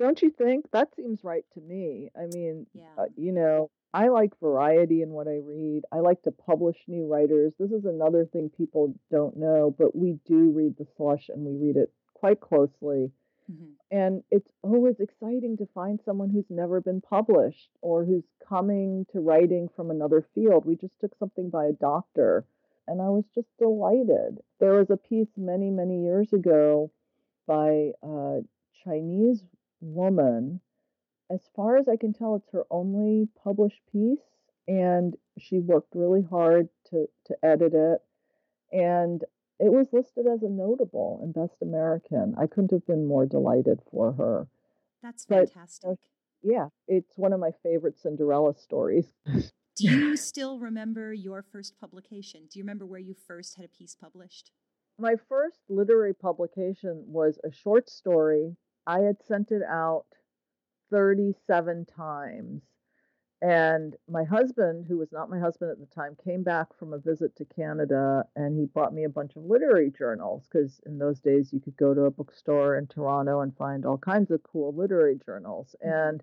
[0.00, 0.64] Don't you think?
[0.72, 2.08] That seems right to me.
[2.16, 2.84] I mean, yeah.
[2.96, 5.82] uh, you know, I like variety in what I read.
[5.92, 7.52] I like to publish new writers.
[7.58, 11.66] This is another thing people don't know, but we do read the slush and we
[11.66, 13.10] read it quite closely.
[13.52, 13.72] Mm-hmm.
[13.90, 19.20] And it's always exciting to find someone who's never been published or who's coming to
[19.20, 20.64] writing from another field.
[20.64, 22.46] We just took something by a doctor
[22.88, 24.38] and I was just delighted.
[24.60, 26.90] There was a piece many, many years ago
[27.46, 28.40] by a
[28.84, 29.44] Chinese
[29.80, 30.60] woman.
[31.30, 34.18] As far as I can tell, it's her only published piece,
[34.66, 38.00] and she worked really hard to, to edit it.
[38.72, 39.22] And
[39.58, 42.34] it was listed as a notable and best American.
[42.38, 44.48] I couldn't have been more delighted for her.
[45.02, 45.88] That's fantastic.
[45.88, 45.98] But,
[46.42, 49.06] yeah, it's one of my favorite Cinderella stories.
[49.76, 52.48] Do you still remember your first publication?
[52.50, 54.50] Do you remember where you first had a piece published?
[54.98, 58.56] My first literary publication was a short story.
[58.86, 60.06] I had sent it out
[60.90, 62.62] 37 times.
[63.42, 66.98] And my husband, who was not my husband at the time, came back from a
[66.98, 71.20] visit to Canada and he brought me a bunch of literary journals because in those
[71.20, 74.74] days you could go to a bookstore in Toronto and find all kinds of cool
[74.74, 75.74] literary journals.
[75.82, 75.90] Mm-hmm.
[75.90, 76.22] And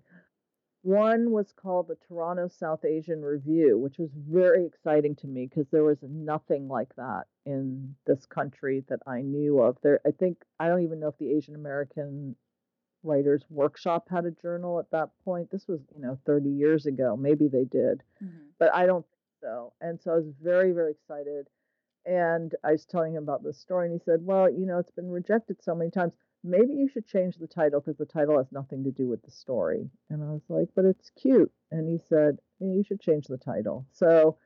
[0.82, 5.68] one was called the Toronto South Asian Review, which was very exciting to me because
[5.70, 9.76] there was nothing like that in this country that I knew of.
[9.82, 12.36] There, I think I don't even know if the Asian American
[13.02, 15.50] Writers Workshop had a journal at that point.
[15.50, 17.16] This was, you know, 30 years ago.
[17.16, 18.48] Maybe they did, mm-hmm.
[18.58, 19.72] but I don't think so.
[19.80, 21.48] And so I was very, very excited.
[22.06, 24.90] And I was telling him about this story, and he said, Well, you know, it's
[24.90, 26.12] been rejected so many times.
[26.44, 29.30] Maybe you should change the title because the title has nothing to do with the
[29.30, 29.90] story.
[30.08, 31.52] And I was like, But it's cute.
[31.70, 33.86] And he said, yeah, You should change the title.
[33.92, 34.38] So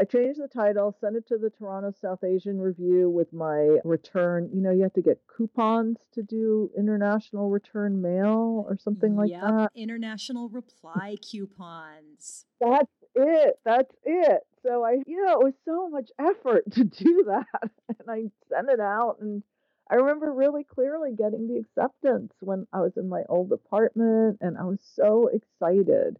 [0.00, 4.48] I changed the title, sent it to the Toronto South Asian Review with my return.
[4.50, 9.28] You know, you have to get coupons to do international return mail or something like
[9.28, 9.70] yep, that.
[9.74, 12.46] International reply coupons.
[12.62, 13.56] That's it.
[13.66, 14.40] That's it.
[14.62, 17.70] So I, you know, it was so much effort to do that.
[17.88, 19.42] And I sent it out and
[19.90, 24.56] I remember really clearly getting the acceptance when I was in my old apartment and
[24.56, 26.16] I was so excited.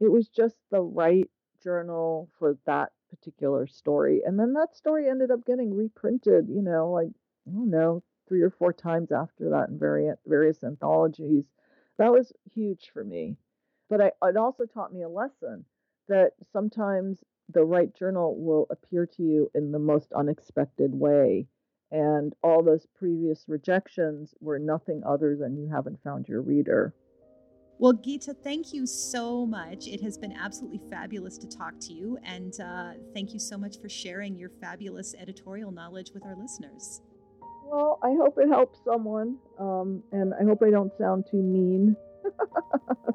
[0.00, 1.30] It was just the right
[1.62, 4.22] journal for that particular story.
[4.24, 7.10] And then that story ended up getting reprinted, you know, like,
[7.46, 11.44] I don't know, three or four times after that in various, various anthologies.
[11.98, 13.36] That was huge for me.
[13.88, 15.64] But I, it also taught me a lesson
[16.08, 17.22] that sometimes
[17.52, 21.46] the right journal will appear to you in the most unexpected way.
[21.90, 26.94] And all those previous rejections were nothing other than you haven't found your reader.
[27.78, 29.88] Well, Geeta, thank you so much.
[29.88, 32.18] It has been absolutely fabulous to talk to you.
[32.24, 37.02] And uh, thank you so much for sharing your fabulous editorial knowledge with our listeners.
[37.64, 39.38] Well, I hope it helps someone.
[39.58, 41.96] Um, and I hope I don't sound too mean.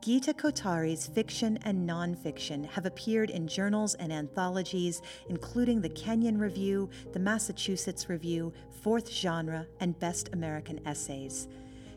[0.00, 6.88] Geeta Kothari's fiction and nonfiction have appeared in journals and anthologies, including the Kenyon Review,
[7.12, 11.48] the Massachusetts Review, Fourth Genre, and Best American Essays.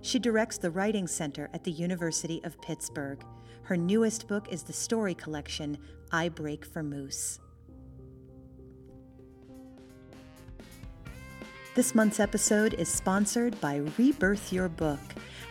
[0.03, 3.23] She directs the Writing Center at the University of Pittsburgh.
[3.63, 5.77] Her newest book is the story collection,
[6.11, 7.39] I Brake for Moose.
[11.75, 14.99] This month's episode is sponsored by Rebirth Your Book,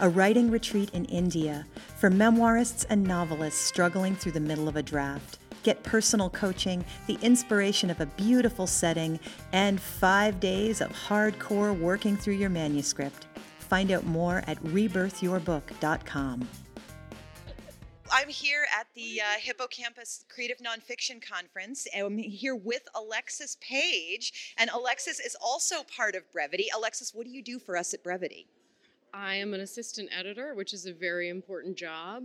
[0.00, 1.64] a writing retreat in India
[1.96, 5.38] for memoirists and novelists struggling through the middle of a draft.
[5.62, 9.20] Get personal coaching, the inspiration of a beautiful setting,
[9.52, 13.26] and five days of hardcore working through your manuscript.
[13.70, 16.48] Find out more at rebirthyourbook.com.
[18.12, 21.86] I'm here at the uh, Hippocampus Creative Nonfiction Conference.
[21.94, 24.56] And I'm here with Alexis Paige.
[24.58, 26.66] And Alexis is also part of Brevity.
[26.74, 28.48] Alexis, what do you do for us at Brevity?
[29.14, 32.24] I am an assistant editor, which is a very important job.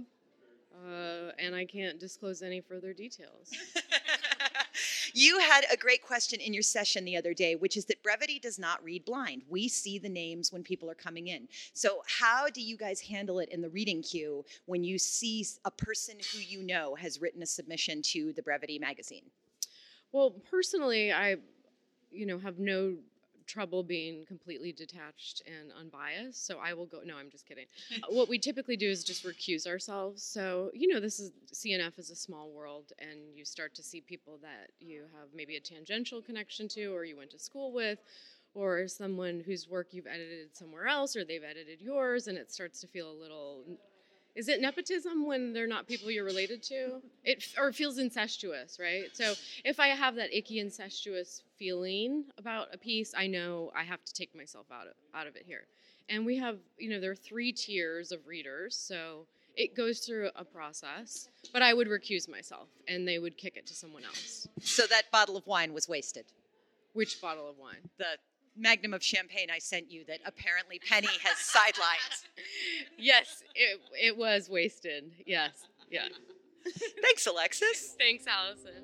[0.83, 3.51] Uh, and I can't disclose any further details.
[5.17, 8.37] You had a great question in your session the other day, which is that brevity
[8.37, 9.43] does not read blind.
[9.47, 11.47] We see the names when people are coming in.
[11.71, 15.71] So, how do you guys handle it in the reading queue when you see a
[15.71, 19.23] person who you know has written a submission to the Brevity magazine?
[20.11, 21.37] Well, personally, I,
[22.11, 22.97] you know, have no
[23.45, 26.45] trouble being completely detached and unbiased.
[26.45, 26.99] So I will go.
[27.05, 27.65] No, I'm just kidding.
[28.09, 30.23] What we typically do is just recuse ourselves.
[30.23, 34.01] So you know, this is CNF is a small world, and you start to see
[34.01, 37.99] people that you have maybe a tangential connection to, or you went to school with.
[38.53, 42.79] Or someone whose work you've edited somewhere else, or they've edited yours, and it starts
[42.81, 43.65] to feel a little
[44.35, 47.01] is it nepotism when they're not people you're related to?
[47.23, 49.05] It or it feels incestuous, right?
[49.13, 54.03] So if I have that icky incestuous feeling about a piece, I know I have
[54.03, 55.65] to take myself out of out of it here.
[56.09, 60.29] And we have, you know, there are three tiers of readers, so it goes through
[60.35, 61.29] a process.
[61.51, 64.47] But I would recuse myself, and they would kick it to someone else.
[64.61, 66.25] So that bottle of wine was wasted.
[66.93, 67.89] Which bottle of wine?
[67.97, 68.17] The
[68.57, 72.23] magnum of champagne I sent you that apparently Penny has sidelined.
[72.97, 75.11] yes, it it was wasted.
[75.25, 76.07] Yes, yeah.
[77.01, 77.95] Thanks, Alexis.
[77.99, 78.83] Thanks, Allison.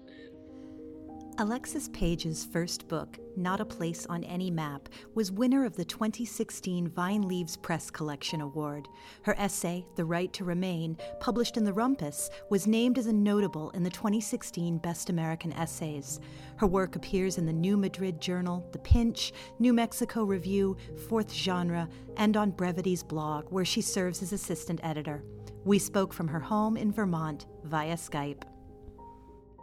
[1.38, 6.90] Alexis Paige's first book, Not a Place on Any Map, was winner of the 2016
[6.90, 8.88] Vine Leaves Press Collection Award.
[9.24, 13.72] Her essay, The Right to Remain, published in The Rumpus, was named as a notable
[13.72, 16.20] in the 2016 Best American Essays.
[16.58, 20.76] Her work appears in the New Madrid Journal, The Pinch, New Mexico Review,
[21.08, 25.24] Fourth Genre, and on Brevity's blog, where she serves as assistant editor.
[25.64, 28.44] We spoke from her home in Vermont via Skype.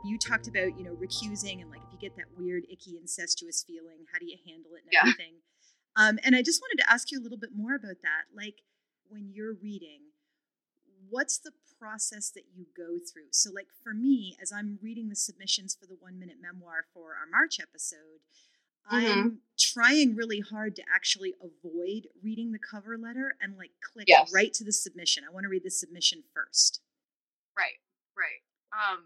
[0.09, 3.62] You talked about you know recusing and like if you get that weird icky incestuous
[3.66, 5.00] feeling how do you handle it and Yeah.
[5.02, 5.34] everything
[5.96, 8.62] um, and i just wanted to ask you a little bit more about that like
[9.09, 10.00] when you're reading
[11.11, 15.16] what's the process that you go through so like for me as i'm reading the
[15.16, 18.20] submissions for the one minute memoir for our march episode
[18.90, 19.06] Mm-hmm.
[19.06, 24.30] i'm trying really hard to actually avoid reading the cover letter and like click Yes.
[24.32, 26.80] right to the submission i want to read the submission first
[27.56, 27.80] Right,
[28.16, 28.40] right.
[28.72, 29.04] Um,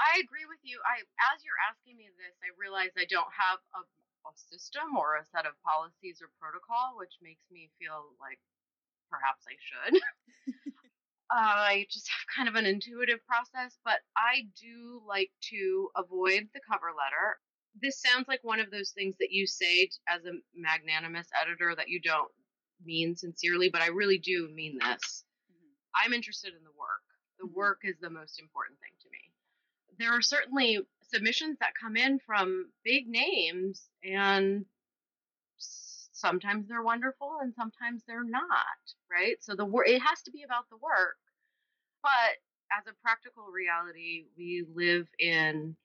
[0.00, 0.76] I agree with you.
[0.84, 1.00] I,
[1.32, 3.80] as you're asking me this, I realize I don't have a,
[4.28, 8.40] a system or a set of policies or protocol, which makes me feel like
[9.08, 9.94] perhaps I should.
[11.32, 16.48] uh, I just have kind of an intuitive process, but I do like to avoid
[16.52, 17.40] the cover letter.
[17.80, 21.88] This sounds like one of those things that you say as a magnanimous editor that
[21.88, 22.32] you don't
[22.84, 25.24] mean sincerely, but I really do mean this.
[25.96, 27.04] I'm interested in the work.
[27.40, 29.32] The work is the most important thing to me.
[29.98, 30.80] There are certainly
[31.10, 34.64] submissions that come in from big names, and
[36.16, 39.36] sometimes they're wonderful and sometimes they're not, right?
[39.42, 41.16] So the work it has to be about the work.
[42.02, 42.40] But
[42.76, 45.76] as a practical reality, we live in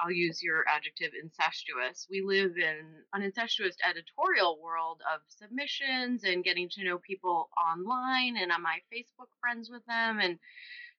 [0.00, 2.08] I'll use your adjective incestuous.
[2.10, 2.80] We live in
[3.12, 8.36] an incestuous editorial world of submissions and getting to know people online.
[8.36, 10.18] And am I Facebook friends with them?
[10.18, 10.38] And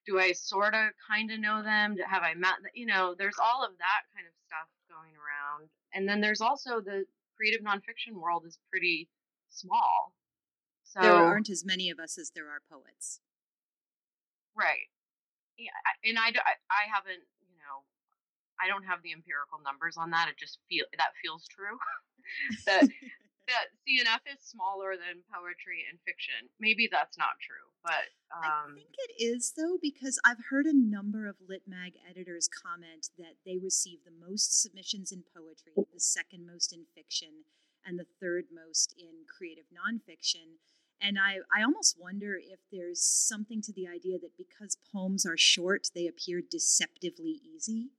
[0.06, 1.98] do I sort of kind of know them?
[2.08, 5.70] Have I met, you know, there's all of that kind of stuff going around.
[5.94, 9.10] And then there's also the creative nonfiction world is pretty
[9.50, 10.14] small.
[10.84, 13.20] So, there aren't as many of us as there are poets
[14.56, 14.88] Right.
[15.58, 17.84] Yeah, and I- and I, d- I- I haven't, you know,
[18.60, 20.30] I don't have the empirical numbers on that.
[20.30, 21.78] It just feel that feels true.
[22.66, 22.88] that
[23.48, 26.50] that CNF is smaller than poetry and fiction.
[26.60, 30.76] Maybe that's not true, but um, I think it is though because I've heard a
[30.76, 36.00] number of Lit Mag editors comment that they receive the most submissions in poetry, the
[36.00, 37.46] second most in fiction,
[37.86, 40.58] and the third most in creative nonfiction.
[41.02, 45.38] And I, I almost wonder if there's something to the idea that because poems are
[45.38, 47.90] short, they appear deceptively easy.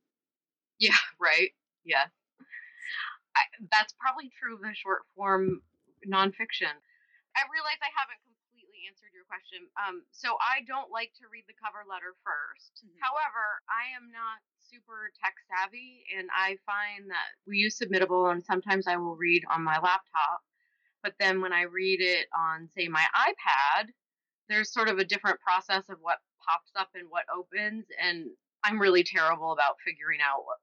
[0.79, 1.51] yeah, right,
[1.85, 2.07] yeah.
[3.71, 5.63] That's probably true of the short form
[6.07, 6.73] nonfiction.
[7.37, 9.69] I realize I haven't completely answered your question.
[9.77, 14.41] Um, so I don't like to read the cover letter 1st However, I am not
[14.61, 19.45] super tech savvy, and I find that we use Submittable, and sometimes I will read
[19.51, 20.43] on my laptop.
[21.03, 23.93] But then when I read it on, say, my iPad,
[24.49, 28.27] there's sort of a different process of what pops up and what opens, and
[28.65, 30.59] I'm really terrible about figuring out what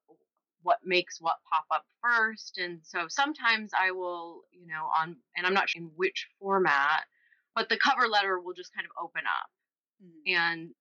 [0.63, 2.57] what makes what pop up first.
[2.57, 7.03] And so sometimes I will, you know, on and I'm not sure in which format,
[7.55, 9.49] but the cover letter will just kind of open up.
[10.27, 10.71] And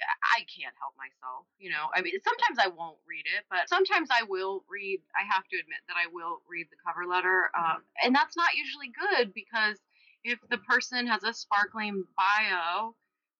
[0.00, 1.88] I can't help myself, you know.
[1.94, 5.00] I mean, sometimes I won't read it, but sometimes I will read.
[5.12, 8.56] I have to admit that I will read the cover letter, um, and that's not
[8.56, 9.78] usually good because
[10.24, 12.94] if the person has a sparkling bio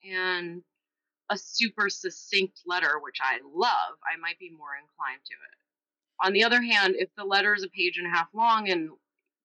[0.05, 0.63] and
[1.31, 5.57] a super succinct letter, which I love, I might be more inclined to it.
[6.23, 8.91] On the other hand, if the letter is a page and a half long and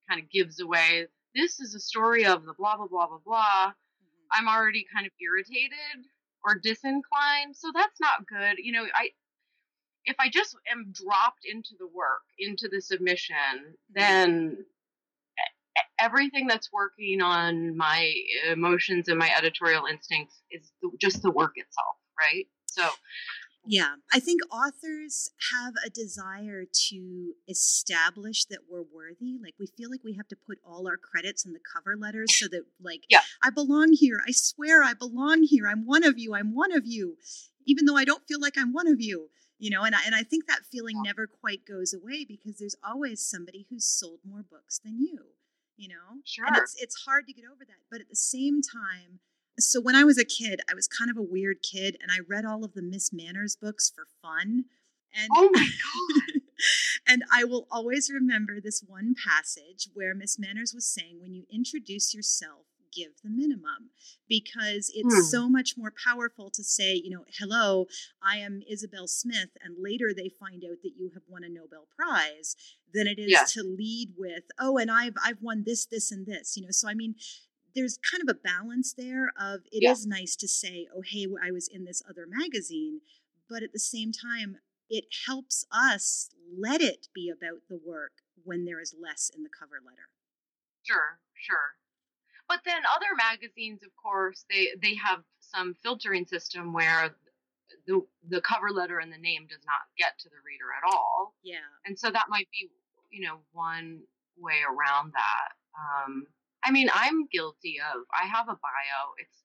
[0.09, 3.67] kind of gives away, this is a story of the blah, blah, blah, blah, blah,
[3.67, 4.25] mm-hmm.
[4.31, 6.05] I'm already kind of irritated
[6.43, 7.55] or disinclined.
[7.55, 8.57] So that's not good.
[8.57, 9.09] You know, I,
[10.05, 13.93] if I just am dropped into the work, into the submission, mm-hmm.
[13.93, 18.13] then e- everything that's working on my
[18.49, 20.71] emotions and my editorial instincts is
[21.01, 22.47] just the work itself, right?
[22.67, 22.87] So,
[23.67, 29.37] Yeah, I think authors have a desire to establish that we're worthy.
[29.41, 32.37] Like we feel like we have to put all our credits in the cover letters
[32.37, 33.21] so that like Yeah.
[33.43, 34.21] I belong here.
[34.27, 35.67] I swear I belong here.
[35.67, 36.35] I'm one of you.
[36.35, 37.17] I'm one of you.
[37.65, 39.29] Even though I don't feel like I'm one of you.
[39.57, 42.75] You know, and I, and I think that feeling never quite goes away because there's
[42.83, 45.19] always somebody who's sold more books than you,
[45.77, 46.19] you know?
[46.25, 46.45] Sure.
[46.45, 47.79] And it's it's hard to get over that.
[47.89, 49.19] But at the same time,
[49.59, 52.19] so when I was a kid, I was kind of a weird kid, and I
[52.27, 54.65] read all of the Miss Manners books for fun.
[55.13, 56.41] And oh my God.
[57.07, 61.45] and I will always remember this one passage where Miss Manners was saying, "When you
[61.49, 63.91] introduce yourself, give the minimum,"
[64.27, 65.31] because it's Hmm.
[65.31, 67.87] so much more powerful to say, you know, "Hello,
[68.21, 71.87] I am Isabel Smith," and later they find out that you have won a Nobel
[71.95, 72.55] Prize,
[72.93, 73.45] than it is Yeah.
[73.51, 76.87] to lead with, "Oh, and I've I've won this, this, and this." You know, so
[76.89, 77.15] I mean
[77.75, 80.17] there's kind of a balance there of it is Yeah.
[80.17, 83.01] nice to say, oh, hey, I was in this other magazine.
[83.49, 84.57] But at the same time,
[84.89, 88.13] it helps us let it be about the work
[88.43, 90.09] when there is less in the cover letter.
[90.83, 91.75] Sure, sure.
[92.47, 97.15] But then other magazines, of course, they they have some filtering system where
[97.87, 101.33] the the cover letter and the name does not get to the reader at all.
[101.43, 101.65] Yeah.
[101.85, 102.69] And so that might be,
[103.09, 104.01] you know, one
[104.37, 105.53] way around that.
[105.75, 106.27] Um,
[106.65, 108.03] I mean, I'm guilty of.
[108.11, 109.13] I have a bio.
[109.19, 109.43] It's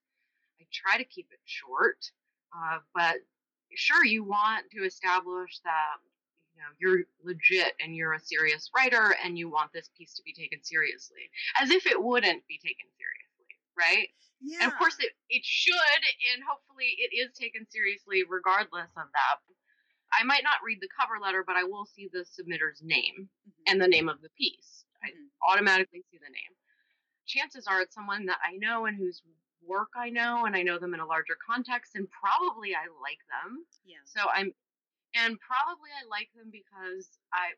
[0.60, 1.98] I try to keep it short,
[2.56, 3.16] uh, but
[3.74, 5.96] sure, you want to establish that
[6.54, 10.22] you know you're legit and you're a serious writer, and you want this piece to
[10.24, 13.48] be taken seriously, as if it wouldn't be taken seriously,
[13.78, 14.08] right?
[14.42, 14.64] Yeah.
[14.64, 16.02] And of course, it, it should,
[16.34, 19.36] and hopefully, it is taken seriously regardless of that.
[20.12, 23.52] I might not read the cover letter, but I will see the submitter's name Mhm.
[23.68, 24.84] and the name of the piece.
[25.04, 25.28] I Mhm.
[25.46, 26.56] automatically see the name.
[27.30, 29.22] Chances are it's someone that I know and whose
[29.62, 33.20] work I know, and I know them in a larger context, and probably I like
[33.30, 33.64] them.
[33.84, 33.98] Yeah.
[34.04, 34.52] So I'm,
[35.14, 37.50] and probably I like them because I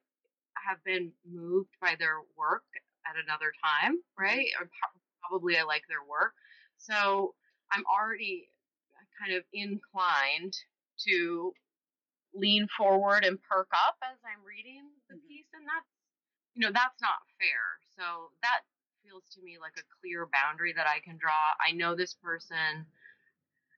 [0.66, 2.64] have been moved by their work
[3.06, 4.48] at another time, right?
[4.60, 6.34] Or pro- probably I like their work.
[6.78, 7.34] So
[7.72, 8.50] I'm already
[9.18, 10.54] kind of inclined
[11.08, 11.52] to
[12.34, 15.28] lean forward and perk up as I'm reading the Mhm.
[15.28, 15.88] piece, and that's,
[16.54, 17.80] you know, that's not fair.
[17.96, 18.62] So that
[19.04, 21.54] feels to me like a clear boundary that I can draw.
[21.60, 22.86] I know this person.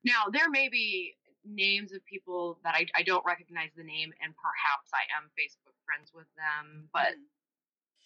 [0.04, 4.34] Now, there may be names of people that I, I don't recognize the name, and
[4.36, 7.28] perhaps I am Facebook friends with them, but Mhm.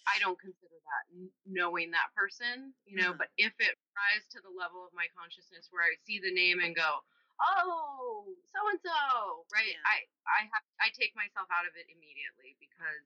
[0.09, 1.05] I don't consider that
[1.47, 3.11] knowing that person, you know.
[3.11, 3.19] Uh-huh.
[3.27, 6.61] But if it rises to the level of my consciousness where I see the name
[6.61, 7.05] and go,
[7.41, 9.69] "Oh, so and so," right?
[9.69, 9.85] Yeah.
[9.85, 13.05] I I have I take myself out of it immediately because,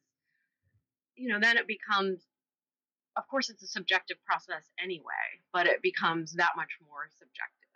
[1.16, 2.31] you know, then it becomes.
[3.16, 7.68] Of course, it's a subjective process anyway, but it becomes that much more subjective,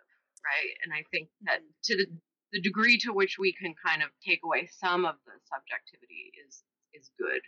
[0.45, 0.73] right?
[0.83, 1.73] And I think that Mhm.
[1.85, 2.07] to the
[2.53, 6.63] the degree to which we can kind of take away some of the subjectivity is
[6.93, 7.41] is good.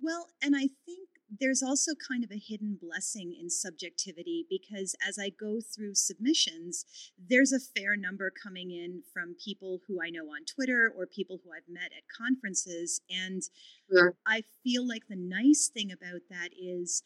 [0.00, 5.18] Well, and I think there's also kind of a hidden blessing in subjectivity because as
[5.18, 6.84] I go through submissions,
[7.18, 11.40] there's a fair number coming in from people who I know on Twitter or people
[11.42, 13.00] who I've met at conferences.
[13.10, 13.42] And
[13.90, 14.16] Sure.
[14.26, 17.02] I feel like the nice thing about that is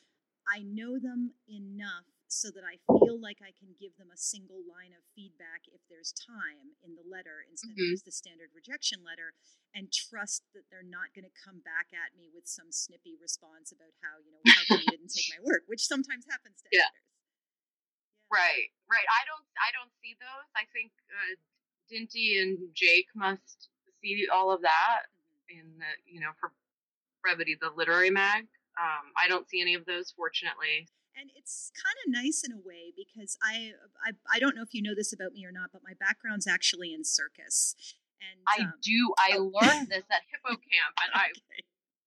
[0.50, 4.62] I know them enough so that I feel like I can give them a single
[4.66, 7.86] line of feedback if there's time in the letter instead Mhm.
[7.86, 9.34] of just the standard rejection letter
[9.74, 13.70] and trust that they're not going to come back at me with some snippy response
[13.70, 16.68] about how, you know, how come you didn't take my work, which sometimes happens to
[16.72, 16.86] Yeah.
[16.86, 17.06] editors.
[18.30, 19.06] Right, right.
[19.10, 20.46] I don't, I don't see those.
[20.54, 21.34] I think uh,
[21.90, 23.68] Dinty and Jake must
[24.00, 25.06] see all of that
[25.48, 26.52] in the, you know, for
[27.22, 28.46] brevity, the literary mag.
[28.80, 30.88] Um, I don't see any of those, fortunately.
[31.20, 34.72] And it's kind of nice in a way because I, I I don't know if
[34.72, 37.74] you know this about me or not, but my background's actually in circus.
[38.20, 39.12] And I um, do.
[39.18, 39.52] I oh.
[39.52, 41.28] learned this at Hippocamp, and I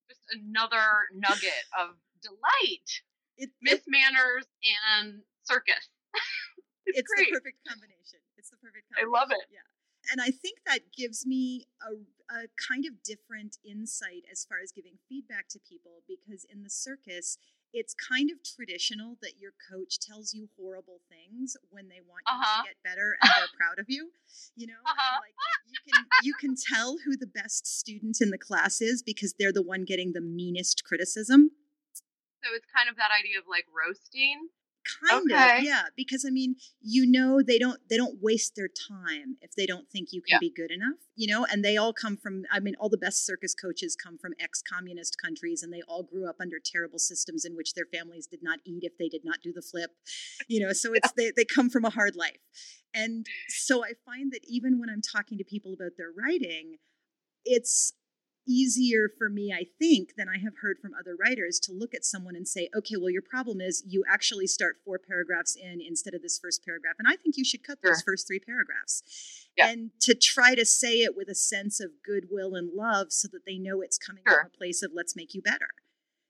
[0.10, 2.90] just another nugget of delight.
[3.38, 5.92] it, Miss it- Manners and circus.
[6.88, 8.24] it's, it's the perfect combination.
[8.38, 9.14] It's the perfect combination.
[9.14, 9.46] I love it.
[9.52, 9.68] Yeah.
[10.12, 11.94] And I think that gives me a,
[12.34, 16.70] a kind of different insight as far as giving feedback to people because in the
[16.70, 17.38] circus,
[17.74, 22.34] it's kind of traditional that your coach tells you horrible things when they want you
[22.36, 22.62] Uh-huh.
[22.64, 24.12] to get better and they're proud of you.
[24.56, 25.20] You know, Uh-huh.
[25.22, 25.34] like
[25.70, 29.54] you can you can tell who the best student in the class is because they're
[29.54, 31.52] the one getting the meanest criticism.
[32.44, 34.50] So it's kind of that idea of like roasting.
[35.02, 35.58] Kind Okay.
[35.60, 39.52] of yeah because i mean you know they don't they don't waste their time if
[39.56, 40.40] they don't think you can Yeah.
[40.40, 43.26] be good enough you know and they all come from i mean all the best
[43.26, 47.56] circus coaches come from ex-communist countries and they all grew up under terrible systems in
[47.56, 49.92] which their families did not eat if they did not do the flip
[50.48, 52.40] you know so it's they, they come from a hard life
[52.94, 56.78] and so i find that even when i'm talking to people about their writing
[57.46, 57.94] it's
[58.48, 62.06] easier for me, I think, than I have heard from other writers to look at
[62.06, 66.14] someone and say, okay, well, your problem is you actually start four paragraphs in instead
[66.14, 66.96] of this first paragraph.
[67.00, 68.14] And I think you should cut those Sure.
[68.14, 69.04] first three paragraphs.
[69.58, 69.70] Yeah.
[69.70, 73.46] And to try to say it with a sense of goodwill and love so that
[73.46, 74.40] they know it's coming Sure.
[74.42, 75.70] from a place of let's make you better.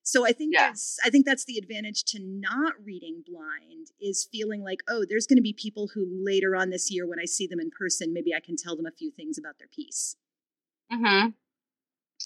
[0.05, 0.68] So I think Yeah.
[0.68, 5.26] there's I think that's the advantage to not reading blind is feeling like, oh, there's
[5.26, 8.34] gonna be people who later on this year when I see them in person, maybe
[8.36, 10.18] I can tell them a few things about their piece
[10.91, 11.30] Mm-hmm.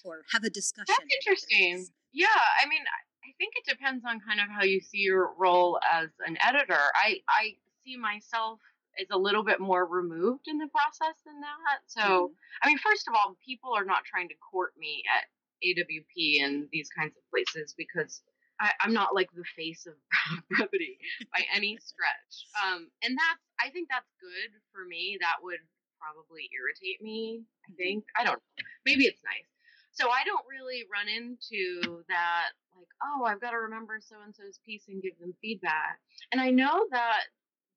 [0.08, 0.86] Or have a discussion.
[0.88, 1.88] That's interesting.
[2.14, 2.28] Yeah,
[2.64, 6.10] I mean, I think it depends on kind of how you see your role as
[6.26, 6.80] an editor.
[6.96, 8.60] I I see myself
[9.00, 11.80] as a little bit more removed in the process than that.
[11.86, 12.36] So, Mhm.
[12.64, 15.26] I mean, first of all, people are not trying to court me at
[15.64, 18.24] AWP and these kinds of places because
[18.60, 19.94] I, I'm not like the face of
[20.50, 20.98] brevity
[21.32, 22.48] by any stretch.
[22.64, 25.18] Um, and that's I think that's good for me.
[25.22, 25.60] That would
[26.00, 27.44] probably irritate me.
[27.70, 28.64] I think I don't know.
[28.86, 29.46] Maybe it's nice.
[29.98, 34.36] So I don't really run into that like, oh, I've got to remember so and
[34.36, 36.00] so's piece and give them feedback.
[36.32, 37.24] And I know that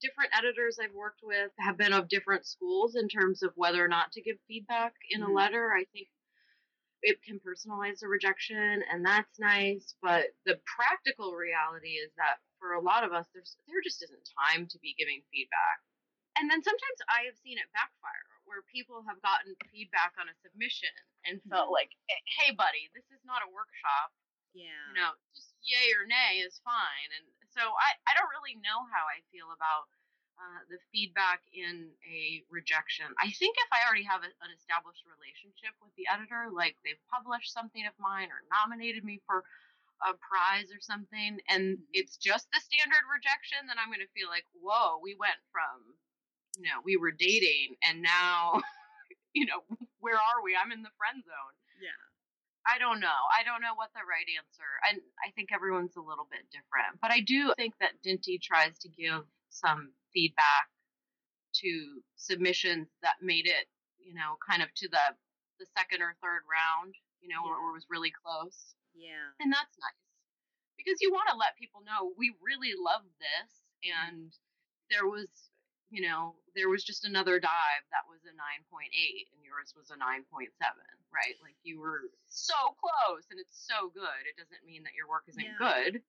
[0.02, 3.88] different editors I've worked with have been of different schools in terms of whether or
[3.88, 5.28] not to give feedback in Mhm.
[5.28, 5.72] a letter.
[5.72, 6.08] I think
[7.02, 9.94] it can personalize the rejection, and that's nice.
[10.02, 14.28] But the practical reality is that for a lot of us, there's there just isn't
[14.50, 15.80] time to be giving feedback.
[16.38, 20.34] And then sometimes I have seen it backfire, where people have gotten feedback on a
[20.42, 20.90] submission
[21.24, 21.78] and felt Mhm.
[21.78, 21.94] like,
[22.26, 24.10] "Hey, buddy, this is not a workshop
[24.52, 24.86] Yeah.
[24.88, 27.10] you know, just yay or nay is fine.
[27.14, 29.86] And so I, I don't really know how I feel about
[30.40, 33.06] uh, the feedback in a rejection.
[33.20, 37.00] I think if I already have a, an established relationship with the editor, like they've
[37.12, 39.44] published something of mine or nominated me for
[40.02, 41.84] a prize or something, and Mhm.
[41.92, 45.94] it's just the standard rejection, then I'm going to feel like, whoa, we went from,
[46.56, 48.60] you know, we were dating and now,
[49.34, 49.62] you know,
[50.00, 50.56] where are we?
[50.56, 51.56] I'm in the friend zone.
[51.80, 51.96] Yeah.
[52.68, 53.20] I don't know.
[53.32, 54.68] I don't know what the right answer.
[54.88, 57.00] And I think everyone's a little bit different.
[57.00, 60.68] But I do think that Dinty tries to give some feedback
[61.64, 63.66] to submissions that made it,
[63.98, 65.02] you know, kind of to the
[65.58, 67.52] the second or third round, you know, Yeah.
[67.52, 68.74] where it was really close.
[68.94, 69.28] Yeah.
[69.40, 70.00] And that's nice.
[70.76, 73.96] Because you want to let people know we really love this Mm-hmm.
[74.20, 74.32] and
[74.92, 75.28] there was
[75.90, 78.86] you know, there was just another dive that was a 9.8
[79.34, 80.46] and yours was a 9.7,
[81.12, 81.34] right?
[81.42, 84.22] Like you were so close and it's so good.
[84.26, 85.58] It doesn't mean that your work isn't Yeah.
[85.58, 86.02] good.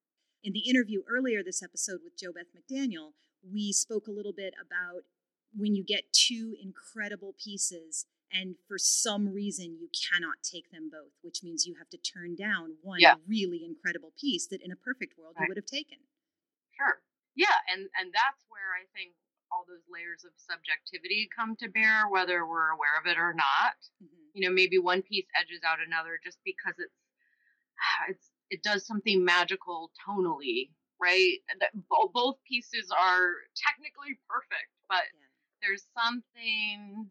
[0.44, 3.14] In the interview earlier this episode with Jo Beth McDaniel,
[3.44, 5.04] we spoke a little bit about
[5.56, 11.12] when you get two incredible pieces and for some reason you cannot take them both,
[11.22, 13.16] which means you have to turn down one Yeah.
[13.28, 15.98] really incredible piece that in a perfect world you would have taken.
[16.78, 17.02] Sure.
[17.36, 19.16] Yeah, and and that's where I think
[19.52, 23.76] all those layers of subjectivity come to bear whether we're aware of it or not.
[24.02, 24.08] Mhm.
[24.34, 26.96] you know maybe one piece edges out another just because it's
[28.10, 30.72] it's it does something magical tonally
[31.02, 31.40] right
[32.14, 35.28] both pieces are technically perfect but Yeah.
[35.62, 37.10] there's something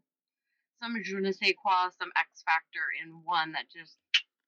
[0.82, 3.97] some je ne sais quoi some x factor in one that just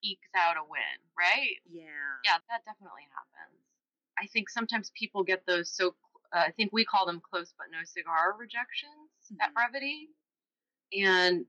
[0.03, 2.23] ekes out a win right Yeah.
[2.25, 3.61] yeah that definitely happens
[4.19, 5.95] i think sometimes people get those so
[6.35, 9.11] uh, i think we call them close but no cigar rejections
[9.41, 9.55] at Mhm.
[9.55, 10.09] brevity
[10.93, 11.47] and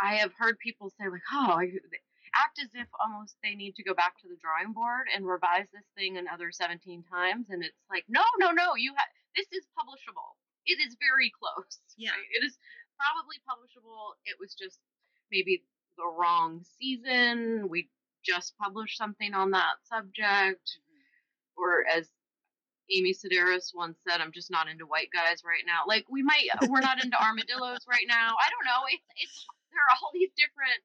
[0.00, 1.60] i have heard people say like oh
[2.34, 5.66] act as if almost they need to go back to the drawing board and revise
[5.72, 9.06] this thing another 17 times and it's like no no no you have
[9.36, 10.34] this is publishable
[10.66, 12.10] it is very close Yeah.
[12.10, 12.26] right?
[12.34, 12.58] it is
[12.98, 14.78] probably publishable it was just
[15.30, 15.62] maybe
[15.96, 17.88] the wrong season we
[18.24, 21.02] just published something on that subject Mhm.
[21.56, 22.10] or as
[22.92, 25.82] Amy Sedaris once said, I'm just not into white guys right now.
[25.86, 28.36] Like we might uh, we're not into armadillos right now.
[28.36, 28.82] I don't know.
[28.92, 30.82] It's it's there are all these different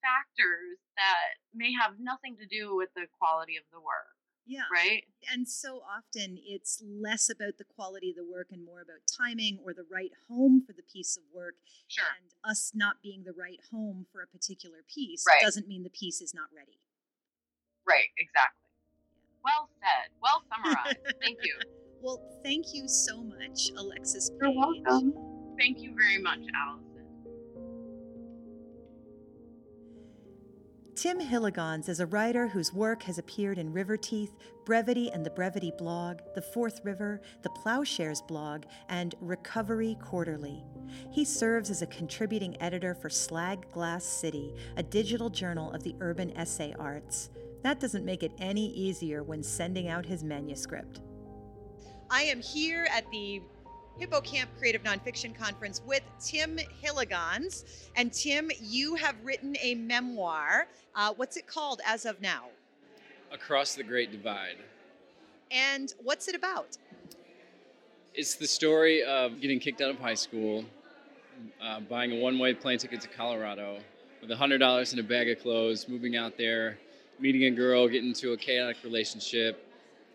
[0.00, 4.12] factors that may have nothing to do with the quality of the work,
[4.46, 4.68] Yeah.
[4.72, 5.04] right?
[5.32, 9.58] And so often it's less about the quality of the work and more about timing
[9.64, 11.54] or the right home for the piece of work.
[11.88, 12.04] Sure.
[12.20, 15.40] And us not being the right home for a particular piece Right.
[15.42, 16.80] doesn't mean the piece is not ready.
[17.86, 18.63] Right, exactly.
[19.44, 20.10] Well said.
[20.22, 20.98] Well summarized.
[21.20, 21.58] Thank you.
[22.00, 24.38] Well, thank you so much, Alexis Paige.
[24.42, 25.14] You're welcome.
[25.58, 26.94] Thank you very much, Allison.
[30.94, 35.30] Tim Hillegonds is a writer whose work has appeared in River Teeth, Brevity and the
[35.30, 40.62] Brevity blog, The Fourth River, The Plowshares blog, and Recovery Quarterly.
[41.10, 45.96] He serves as a contributing editor for Slag Glass City, a digital journal of the
[46.00, 47.30] urban essay arts.
[47.64, 51.00] That doesn't make it any easier when sending out his manuscript.
[52.10, 53.40] I am here at the
[53.98, 57.88] Hippocamp Creative Nonfiction Conference with Tim Hillegonds.
[57.96, 60.68] And Tim, you have written a memoir.
[60.94, 62.48] Uh, what's it called as of now?
[63.32, 64.58] Across the Great Divide.
[65.50, 66.76] And what's it about?
[68.12, 70.66] It's the story of getting kicked out of high school,
[71.62, 73.78] uh, buying a one way plane ticket to Colorado
[74.20, 76.78] with $100 in a bag of clothes, moving out there,
[77.18, 79.66] meeting a girl, getting into a chaotic relationship,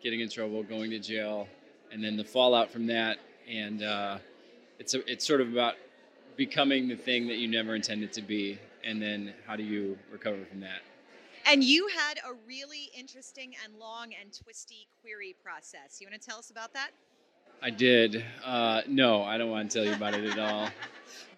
[0.02, 1.48] getting in trouble, going to jail,
[1.92, 3.18] and then the fallout from that.
[3.50, 4.18] And uh,
[4.80, 5.76] it's, a, it's sort of about
[6.36, 10.46] becoming the thing that you never intended to be, and then how do you recover
[10.46, 10.82] from that?
[11.46, 16.00] And you had a really interesting and long and twisty query process.
[16.00, 16.92] You want to tell us about that?
[17.62, 18.24] I did.
[18.46, 20.70] Uh, no, I don't want to tell you about it at all.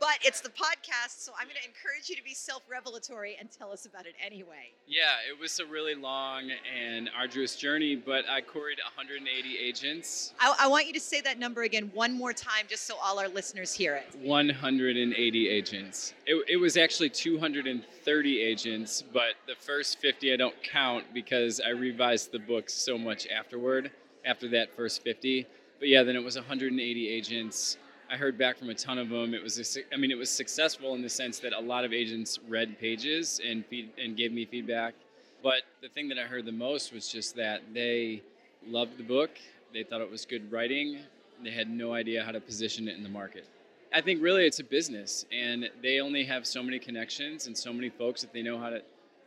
[0.02, 3.52] But it's the podcast, so I'm going to encourage you to be self revelatory and
[3.52, 4.74] tell us about it anyway.
[4.88, 10.56] Yeah, it was a really long and arduous journey, but I queried 180 agents, I,
[10.62, 13.28] I want you to say that number again one more time just so all our
[13.28, 14.08] listeners hear it.
[14.24, 16.16] 180 agents.
[16.26, 21.70] It, it was actually 230 agents, but the first 50 I don't count because I
[21.70, 23.92] revised the book so much afterward,
[24.26, 25.46] after that first 50.
[25.82, 27.78] But yeah, then it was 180 agents.
[28.08, 29.34] I heard back from a ton of them.
[29.34, 31.92] It was, a, I mean, it was successful in the sense that a lot of
[31.92, 34.94] agents read pages and feed, and gave me feedback.
[35.42, 38.22] But the thing that I heard the most was just that they
[38.68, 39.32] loved the book.
[39.74, 41.00] They thought it was good writing.
[41.44, 43.48] They had no idea how to position it in the market.
[43.92, 47.74] I think really it's a business, and they only have so many connections and so
[47.74, 48.84] many folks that they know how to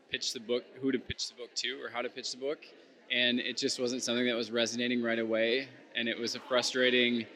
[0.08, 2.60] pitch the book, who to pitch the book to, or how to pitch the book.
[3.10, 7.26] And it just wasn't something that was resonating right away, and it was a frustrating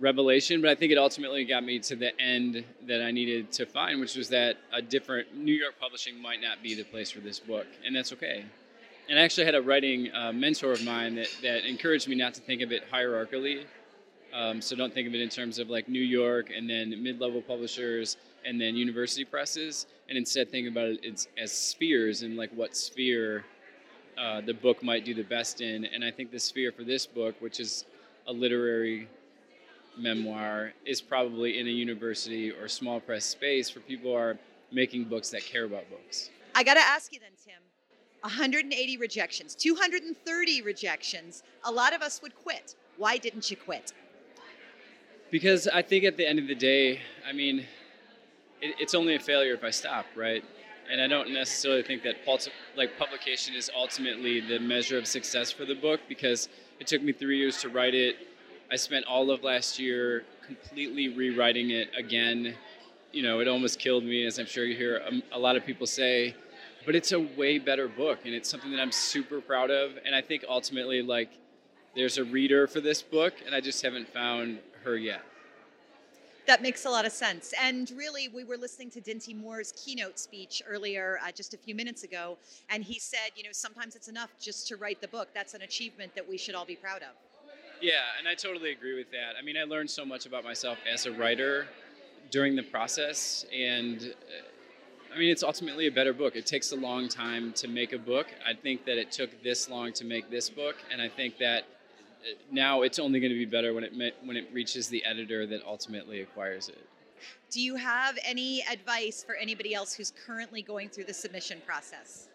[0.00, 0.60] revelation.
[0.60, 4.00] But I think it ultimately got me to the end that I needed to find,
[4.00, 7.38] which was that a different New York publishing might not be the place for this
[7.38, 8.44] book, and that's okay.
[9.08, 12.32] And I actually had a writing uh, mentor of mine that, that encouraged me not
[12.34, 13.64] to think of it hierarchically.
[14.32, 17.42] Um, so don't think of it in terms of like New York and then mid-level
[17.42, 22.50] publishers and then university presses, and instead think about it as, as spheres and like
[22.52, 23.44] what sphere
[24.18, 25.84] uh, the book might do the best in.
[25.84, 27.84] And I think the sphere for this book, which is
[28.26, 29.08] a literary
[29.96, 34.38] memoir, is probably in a university or small press space for people who are
[34.72, 36.30] making books that care about books.
[36.54, 37.62] I got to ask you then, Tim.
[38.22, 41.42] 180 rejections, 230 rejections.
[41.64, 42.74] A lot of us would quit.
[42.96, 43.92] Why didn't you quit?
[45.30, 47.66] Because I think at the end of the day, I mean,
[48.62, 50.42] it, it's only a failure if I stop, right?
[50.90, 52.16] And I don't necessarily think that
[52.76, 56.48] like publication is ultimately the measure of success for the book because
[56.80, 58.16] it took me three years to write it.
[58.70, 62.54] I spent all of last year completely rewriting it again.
[63.12, 65.64] You know, it almost killed me, as I'm sure you hear a, a lot of
[65.64, 66.34] people say
[66.84, 70.14] but it's a way better book and it's something that i'm super proud of and
[70.14, 71.30] i think ultimately like
[71.94, 75.22] there's a reader for this book and i just haven't found her yet
[76.46, 77.54] that makes a lot of sense.
[77.60, 81.74] And really, we were listening to Dinty Moore's keynote speech earlier, uh, just a few
[81.74, 82.36] minutes ago,
[82.68, 85.28] and he said, you know, sometimes it's enough just to write the book.
[85.34, 87.14] That's an achievement that we should all be proud of.
[87.80, 89.34] Yeah, and I totally agree with that.
[89.38, 91.66] I mean, I learned so much about myself as a writer
[92.30, 96.34] during the process, and uh, I mean, it's ultimately a better book.
[96.34, 98.26] It takes a long time to make a book.
[98.46, 101.64] I think that it took this long to make this book, and I think that
[102.50, 103.92] now it's only going to be better when it
[104.24, 106.86] when it reaches the editor that ultimately acquires it.
[107.50, 112.28] Do you have any advice for anybody else who's currently going through the submission process?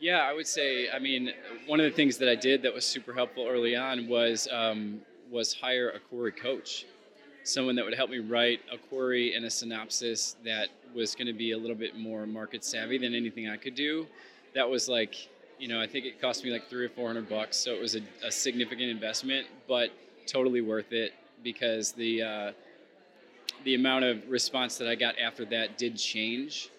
[0.00, 0.90] Yeah, I would say.
[0.90, 1.32] I mean,
[1.66, 5.00] one of the things that I did that was super helpful early on was um,
[5.30, 6.86] was hire a query coach
[7.48, 11.32] someone that would help me write a query and a synopsis that was going to
[11.32, 14.06] be a little bit more market savvy than anything I could do.
[14.54, 15.28] That was like,
[15.58, 17.80] you know, I think it cost me like three or four hundred bucks, so it
[17.80, 19.90] was a, a significant investment, but
[20.26, 22.52] totally worth it because the uh,
[23.64, 26.70] the amount of response that I got after that did change,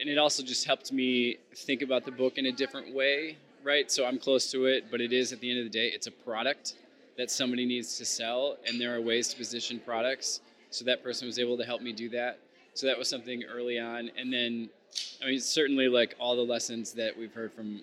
[0.00, 3.90] and it also just helped me think about the book in a different way, right?
[3.90, 6.06] So I'm close to it, but it is at the end of the day, it's
[6.06, 6.74] a product
[7.18, 10.40] that somebody needs to sell, and there are ways to position products.
[10.70, 12.40] So that person was able to help me do that.
[12.72, 14.70] So that was something early on, and then,
[15.22, 17.82] I mean, certainly like all the lessons that we've heard from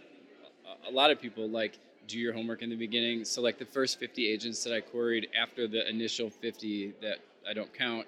[0.87, 1.77] a lot of people, like
[2.07, 3.25] do your homework in the beginning.
[3.25, 7.53] So like the first 50 agents that I queried after the initial 50 that I
[7.53, 8.07] don't count,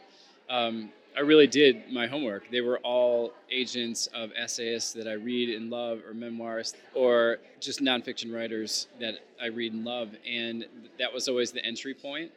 [0.49, 2.49] um, I really did my homework.
[2.49, 7.81] They were all agents of essayists that I read and love, or memoirists, or just
[7.81, 10.09] nonfiction writers that I read and love.
[10.27, 10.65] And
[10.97, 12.31] that was always the entry point.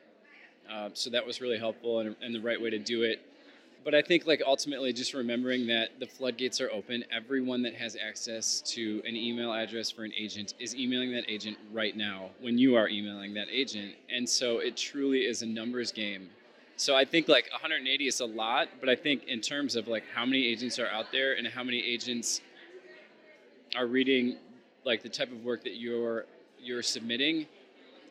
[0.70, 3.25] Uh, so that was really helpful and, and the right way to do it.
[3.86, 7.04] But I think, like, ultimately, just remembering that the floodgates are open.
[7.10, 11.56] Everyone that has access to an email address for an agent is emailing that agent
[11.72, 13.94] right now when you are emailing that agent.
[14.10, 16.28] And so it truly is a numbers game
[16.76, 20.04] so I think like 180 is a lot, but I think in terms of like
[20.14, 22.42] how many agents are out there and how many agents
[23.74, 24.36] are reading
[24.84, 26.26] like the type of work that you're
[26.62, 27.46] you're submitting,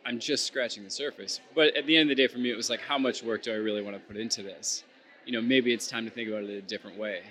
[0.05, 1.41] I'm just scratching the surface.
[1.53, 3.43] But at the end of the day for me it was like how much work
[3.43, 4.83] do I really want to put into this?
[5.25, 7.21] You know, maybe it's time to think about it a different way.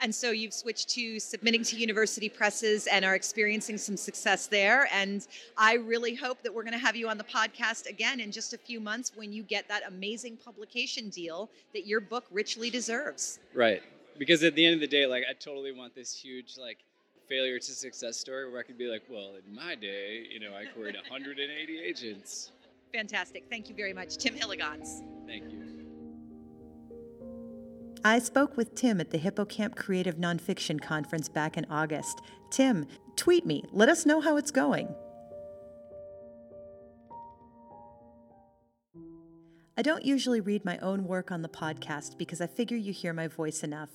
[0.00, 4.88] And so you've switched to submitting to university presses and are experiencing some success there.
[4.92, 8.30] And I really hope that we're going to have you on the podcast again in
[8.30, 12.70] just a few months when you get that amazing publication deal that your book richly
[12.70, 13.40] deserves.
[13.54, 13.82] Right.
[14.18, 16.78] Because at the end of the day, like, I totally want this huge, like,
[17.28, 20.54] failure to success story where I could be like, well, in my day, you know,
[20.54, 22.52] I queried 180 agents.
[22.94, 23.44] Fantastic.
[23.50, 25.02] Thank you very much, Tim Hillegonds.
[25.26, 25.57] Thank you.
[28.04, 32.20] I spoke with Tim at the Hippocamp Creative Nonfiction Conference back in August.
[32.50, 32.86] Tim,
[33.16, 33.64] tweet me.
[33.72, 34.94] Let us know how it's going.
[39.76, 43.12] I don't usually read my own work on the podcast because I figure you hear
[43.12, 43.90] my voice enough.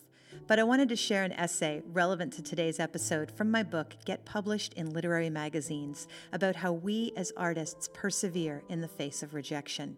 [0.47, 4.26] but I wanted to share an essay relevant to today's episode from my book, Get
[4.26, 9.97] Published in Literary Magazines, about how we as artists persevere in the face of rejection.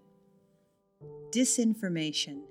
[1.31, 2.41] Disinformation.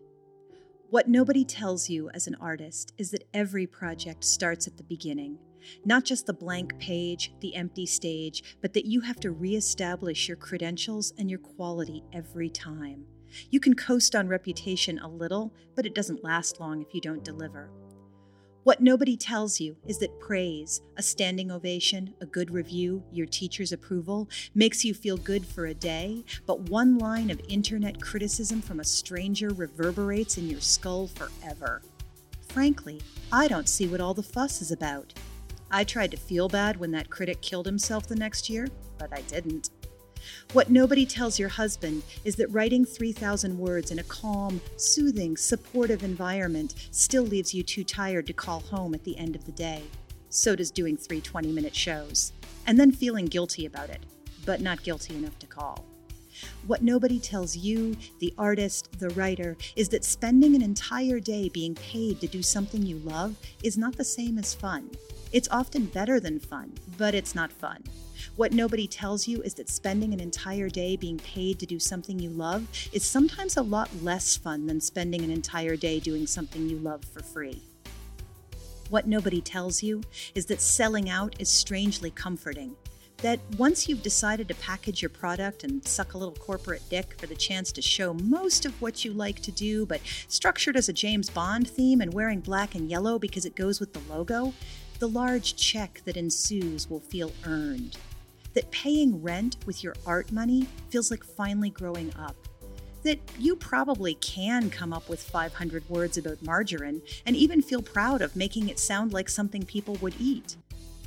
[0.94, 5.40] What nobody tells you as an artist is that every project starts at the beginning.
[5.84, 10.36] Not just the blank page, the empty stage, but that you have to reestablish your
[10.36, 13.06] credentials and your quality every time.
[13.50, 17.24] You can coast on reputation a little, but it doesn't last long if you don't
[17.24, 17.72] deliver.
[18.64, 23.72] What nobody tells you is that praise, a standing ovation, a good review, your teacher's
[23.72, 28.80] approval, makes you feel good for a day, but one line of internet criticism from
[28.80, 31.82] a stranger reverberates in your skull forever.
[32.48, 35.12] Frankly, I don't see what all the fuss is about.
[35.70, 39.20] I tried to feel bad when that critic killed himself the next year, but I
[39.22, 39.68] didn't.
[40.52, 46.02] What nobody tells your husband is that writing 3,000 words in a calm, soothing, supportive
[46.02, 49.82] environment still leaves you too tired to call home at the end of the day.
[50.28, 52.32] So does doing three 20 minute shows.
[52.66, 54.00] And then feeling guilty about it,
[54.44, 55.84] but not guilty enough to call.
[56.66, 61.74] What nobody tells you, the artist, the writer, is that spending an entire day being
[61.74, 64.90] paid to do something you love is not the same as fun.
[65.32, 67.82] It's often better than fun, but it's not fun.
[68.36, 72.18] What nobody tells you is that spending an entire day being paid to do something
[72.18, 76.68] you love is sometimes a lot less fun than spending an entire day doing something
[76.68, 77.62] you love for free.
[78.90, 80.02] What nobody tells you
[80.34, 82.76] is that selling out is strangely comforting.
[83.18, 87.26] That once you've decided to package your product and suck a little corporate dick for
[87.26, 90.92] the chance to show most of what you like to do, but structured as a
[90.92, 94.52] James Bond theme and wearing black and yellow because it goes with the logo,
[94.98, 97.96] the large check that ensues will feel earned
[98.54, 102.36] that paying rent with your art money feels like finally growing up.
[103.02, 108.22] That you probably can come up with 500 words about margarine and even feel proud
[108.22, 110.56] of making it sound like something people would eat.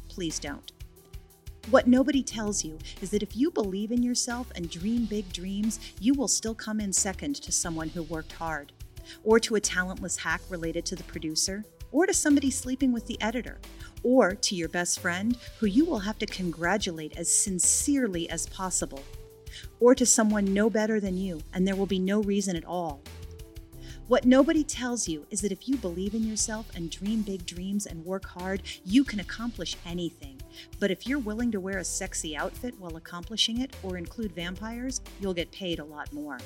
[0.08, 0.72] Please don't.
[1.70, 5.80] What nobody tells you is that if you believe in yourself and dream big dreams,
[6.00, 8.72] you will still come in second to someone who worked hard,
[9.26, 13.22] or to a talentless hack related to the producer, or to somebody sleeping with the
[13.22, 13.60] editor,
[14.04, 19.04] or to your best friend who you will have to congratulate as sincerely as possible,
[19.80, 23.02] or to someone no better than you, and there will be no reason at all.
[24.08, 27.86] What nobody tells you is that if you believe in yourself and dream big dreams
[27.86, 30.40] and work hard, you can accomplish anything.
[30.80, 35.02] But if you're willing to wear a sexy outfit while accomplishing it or include vampires,
[35.20, 36.38] you'll get paid a lot more.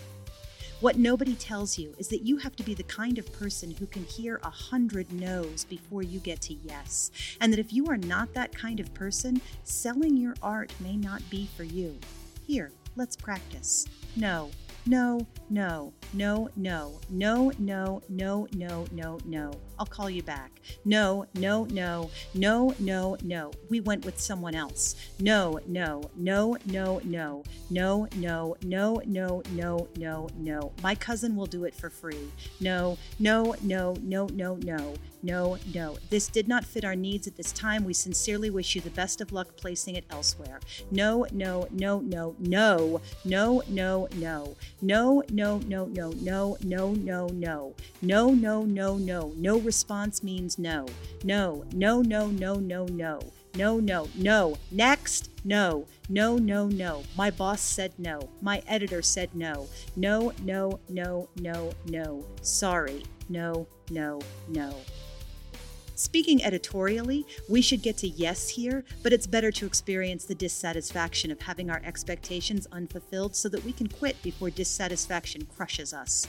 [0.82, 3.86] What nobody tells you is that you have to be the kind of person who
[3.86, 7.97] can hear a hundred no's before you get to yes, and that if you are
[7.97, 11.99] not that kind of person, selling your art may not be for you.
[12.47, 13.86] Here, let's practice.
[14.15, 14.49] No,
[14.88, 19.51] no, no, no, no, no, no, no, no, no, no.
[19.82, 20.61] I'll call you back.
[20.86, 23.51] No, no, no, no, no, no.
[23.67, 24.95] We went with someone else.
[25.19, 30.71] No, no, no, no, no, no, no, no, no, no, no, no.
[30.84, 32.29] My cousin will do it for free.
[32.59, 34.93] No, no, no, no, no, no.
[35.23, 35.97] No, no.
[36.09, 37.84] This did not fit our needs at this time.
[37.84, 40.59] We sincerely wish you the best of luck placing it elsewhere.
[40.89, 44.55] No, no, no, no, no, no, no, no.
[44.82, 47.73] No, no, no, no, no, no, no, no.
[48.01, 49.34] No, no, no, no.
[49.38, 50.86] No response means no.
[51.24, 53.22] No, no, no, no, no, no.
[53.55, 54.57] No, no, no.
[54.69, 55.30] Next.
[55.45, 57.03] No, no, no, no.
[57.15, 58.19] My boss said no.
[58.41, 59.69] My editor said no.
[59.95, 62.26] No, no, no, no, no.
[62.41, 63.05] Sorry.
[63.30, 64.19] No, no,
[64.49, 64.76] no.
[65.95, 71.32] Speaking editorially, we should get to yes here, but it's better to experience the dissatisfaction
[71.32, 76.28] of having our expectations unfulfilled so that we can quit before dissatisfaction crushes us.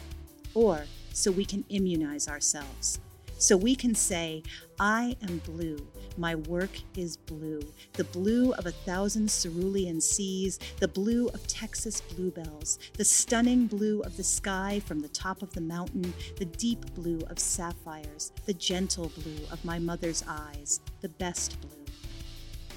[0.55, 3.01] Or so we can immunize ourselves.
[3.43, 4.45] So we can say,
[4.79, 5.85] I am blue.
[6.17, 7.61] My work is blue.
[7.95, 14.01] The blue of a thousand cerulean seas, the blue of Texas bluebells, the stunning blue
[14.03, 18.55] of the sky from the top of the mountain, the deep blue of sapphires, the
[18.55, 21.85] gentle blue of my mother's eyes, the best blue.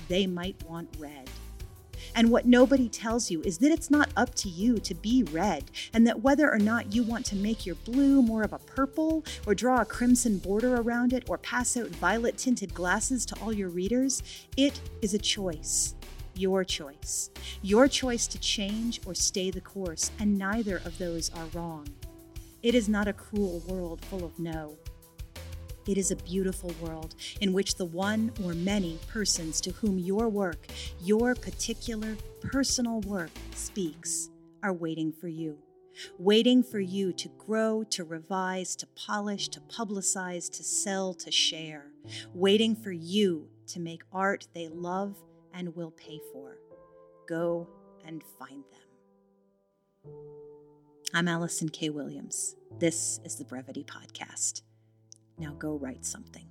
[0.07, 1.29] They might want red.
[2.15, 5.65] And what nobody tells you is that it's not up to you to be red,
[5.93, 9.25] and that whether or not you want to make your blue more of a purple,
[9.45, 13.51] or draw a crimson border around it, or pass out violet tinted glasses to all
[13.51, 14.23] your readers,
[14.55, 15.93] it is a choice.
[16.35, 17.29] Your choice.
[17.61, 21.87] Your choice to change or stay the course, and neither of those are wrong.
[22.63, 24.77] It is not a cruel world full of no.
[25.87, 30.29] It is a beautiful world in which the one or many persons to whom your
[30.29, 30.65] work,
[30.99, 34.29] your particular personal work, speaks,
[34.63, 35.57] are waiting for you.
[36.19, 41.91] waiting for you to grow, to revise, to polish, to publicize, to sell, to share,
[42.33, 45.15] waiting for you to make art they love
[45.53, 46.57] and will pay for.
[47.27, 47.67] Go
[48.05, 50.13] and find them.
[51.13, 51.89] I'm Allison K.
[51.89, 52.55] Williams.
[52.77, 54.64] This is the Brevity Podcast.
[55.37, 56.45] Now go write something.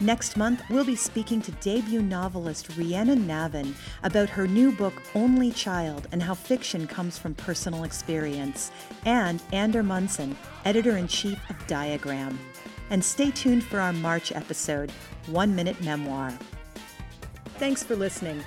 [0.00, 5.52] Next month, we'll be speaking to debut novelist Rhiannon Navin about her new book, Only
[5.52, 8.72] Child, and how fiction comes from personal experience,
[9.04, 12.38] and Ander Monson, editor in chief of Diagram.
[12.90, 14.90] And stay tuned for our March episode,
[15.26, 16.36] One Minute Memoir.
[17.58, 18.42] Thanks for listening.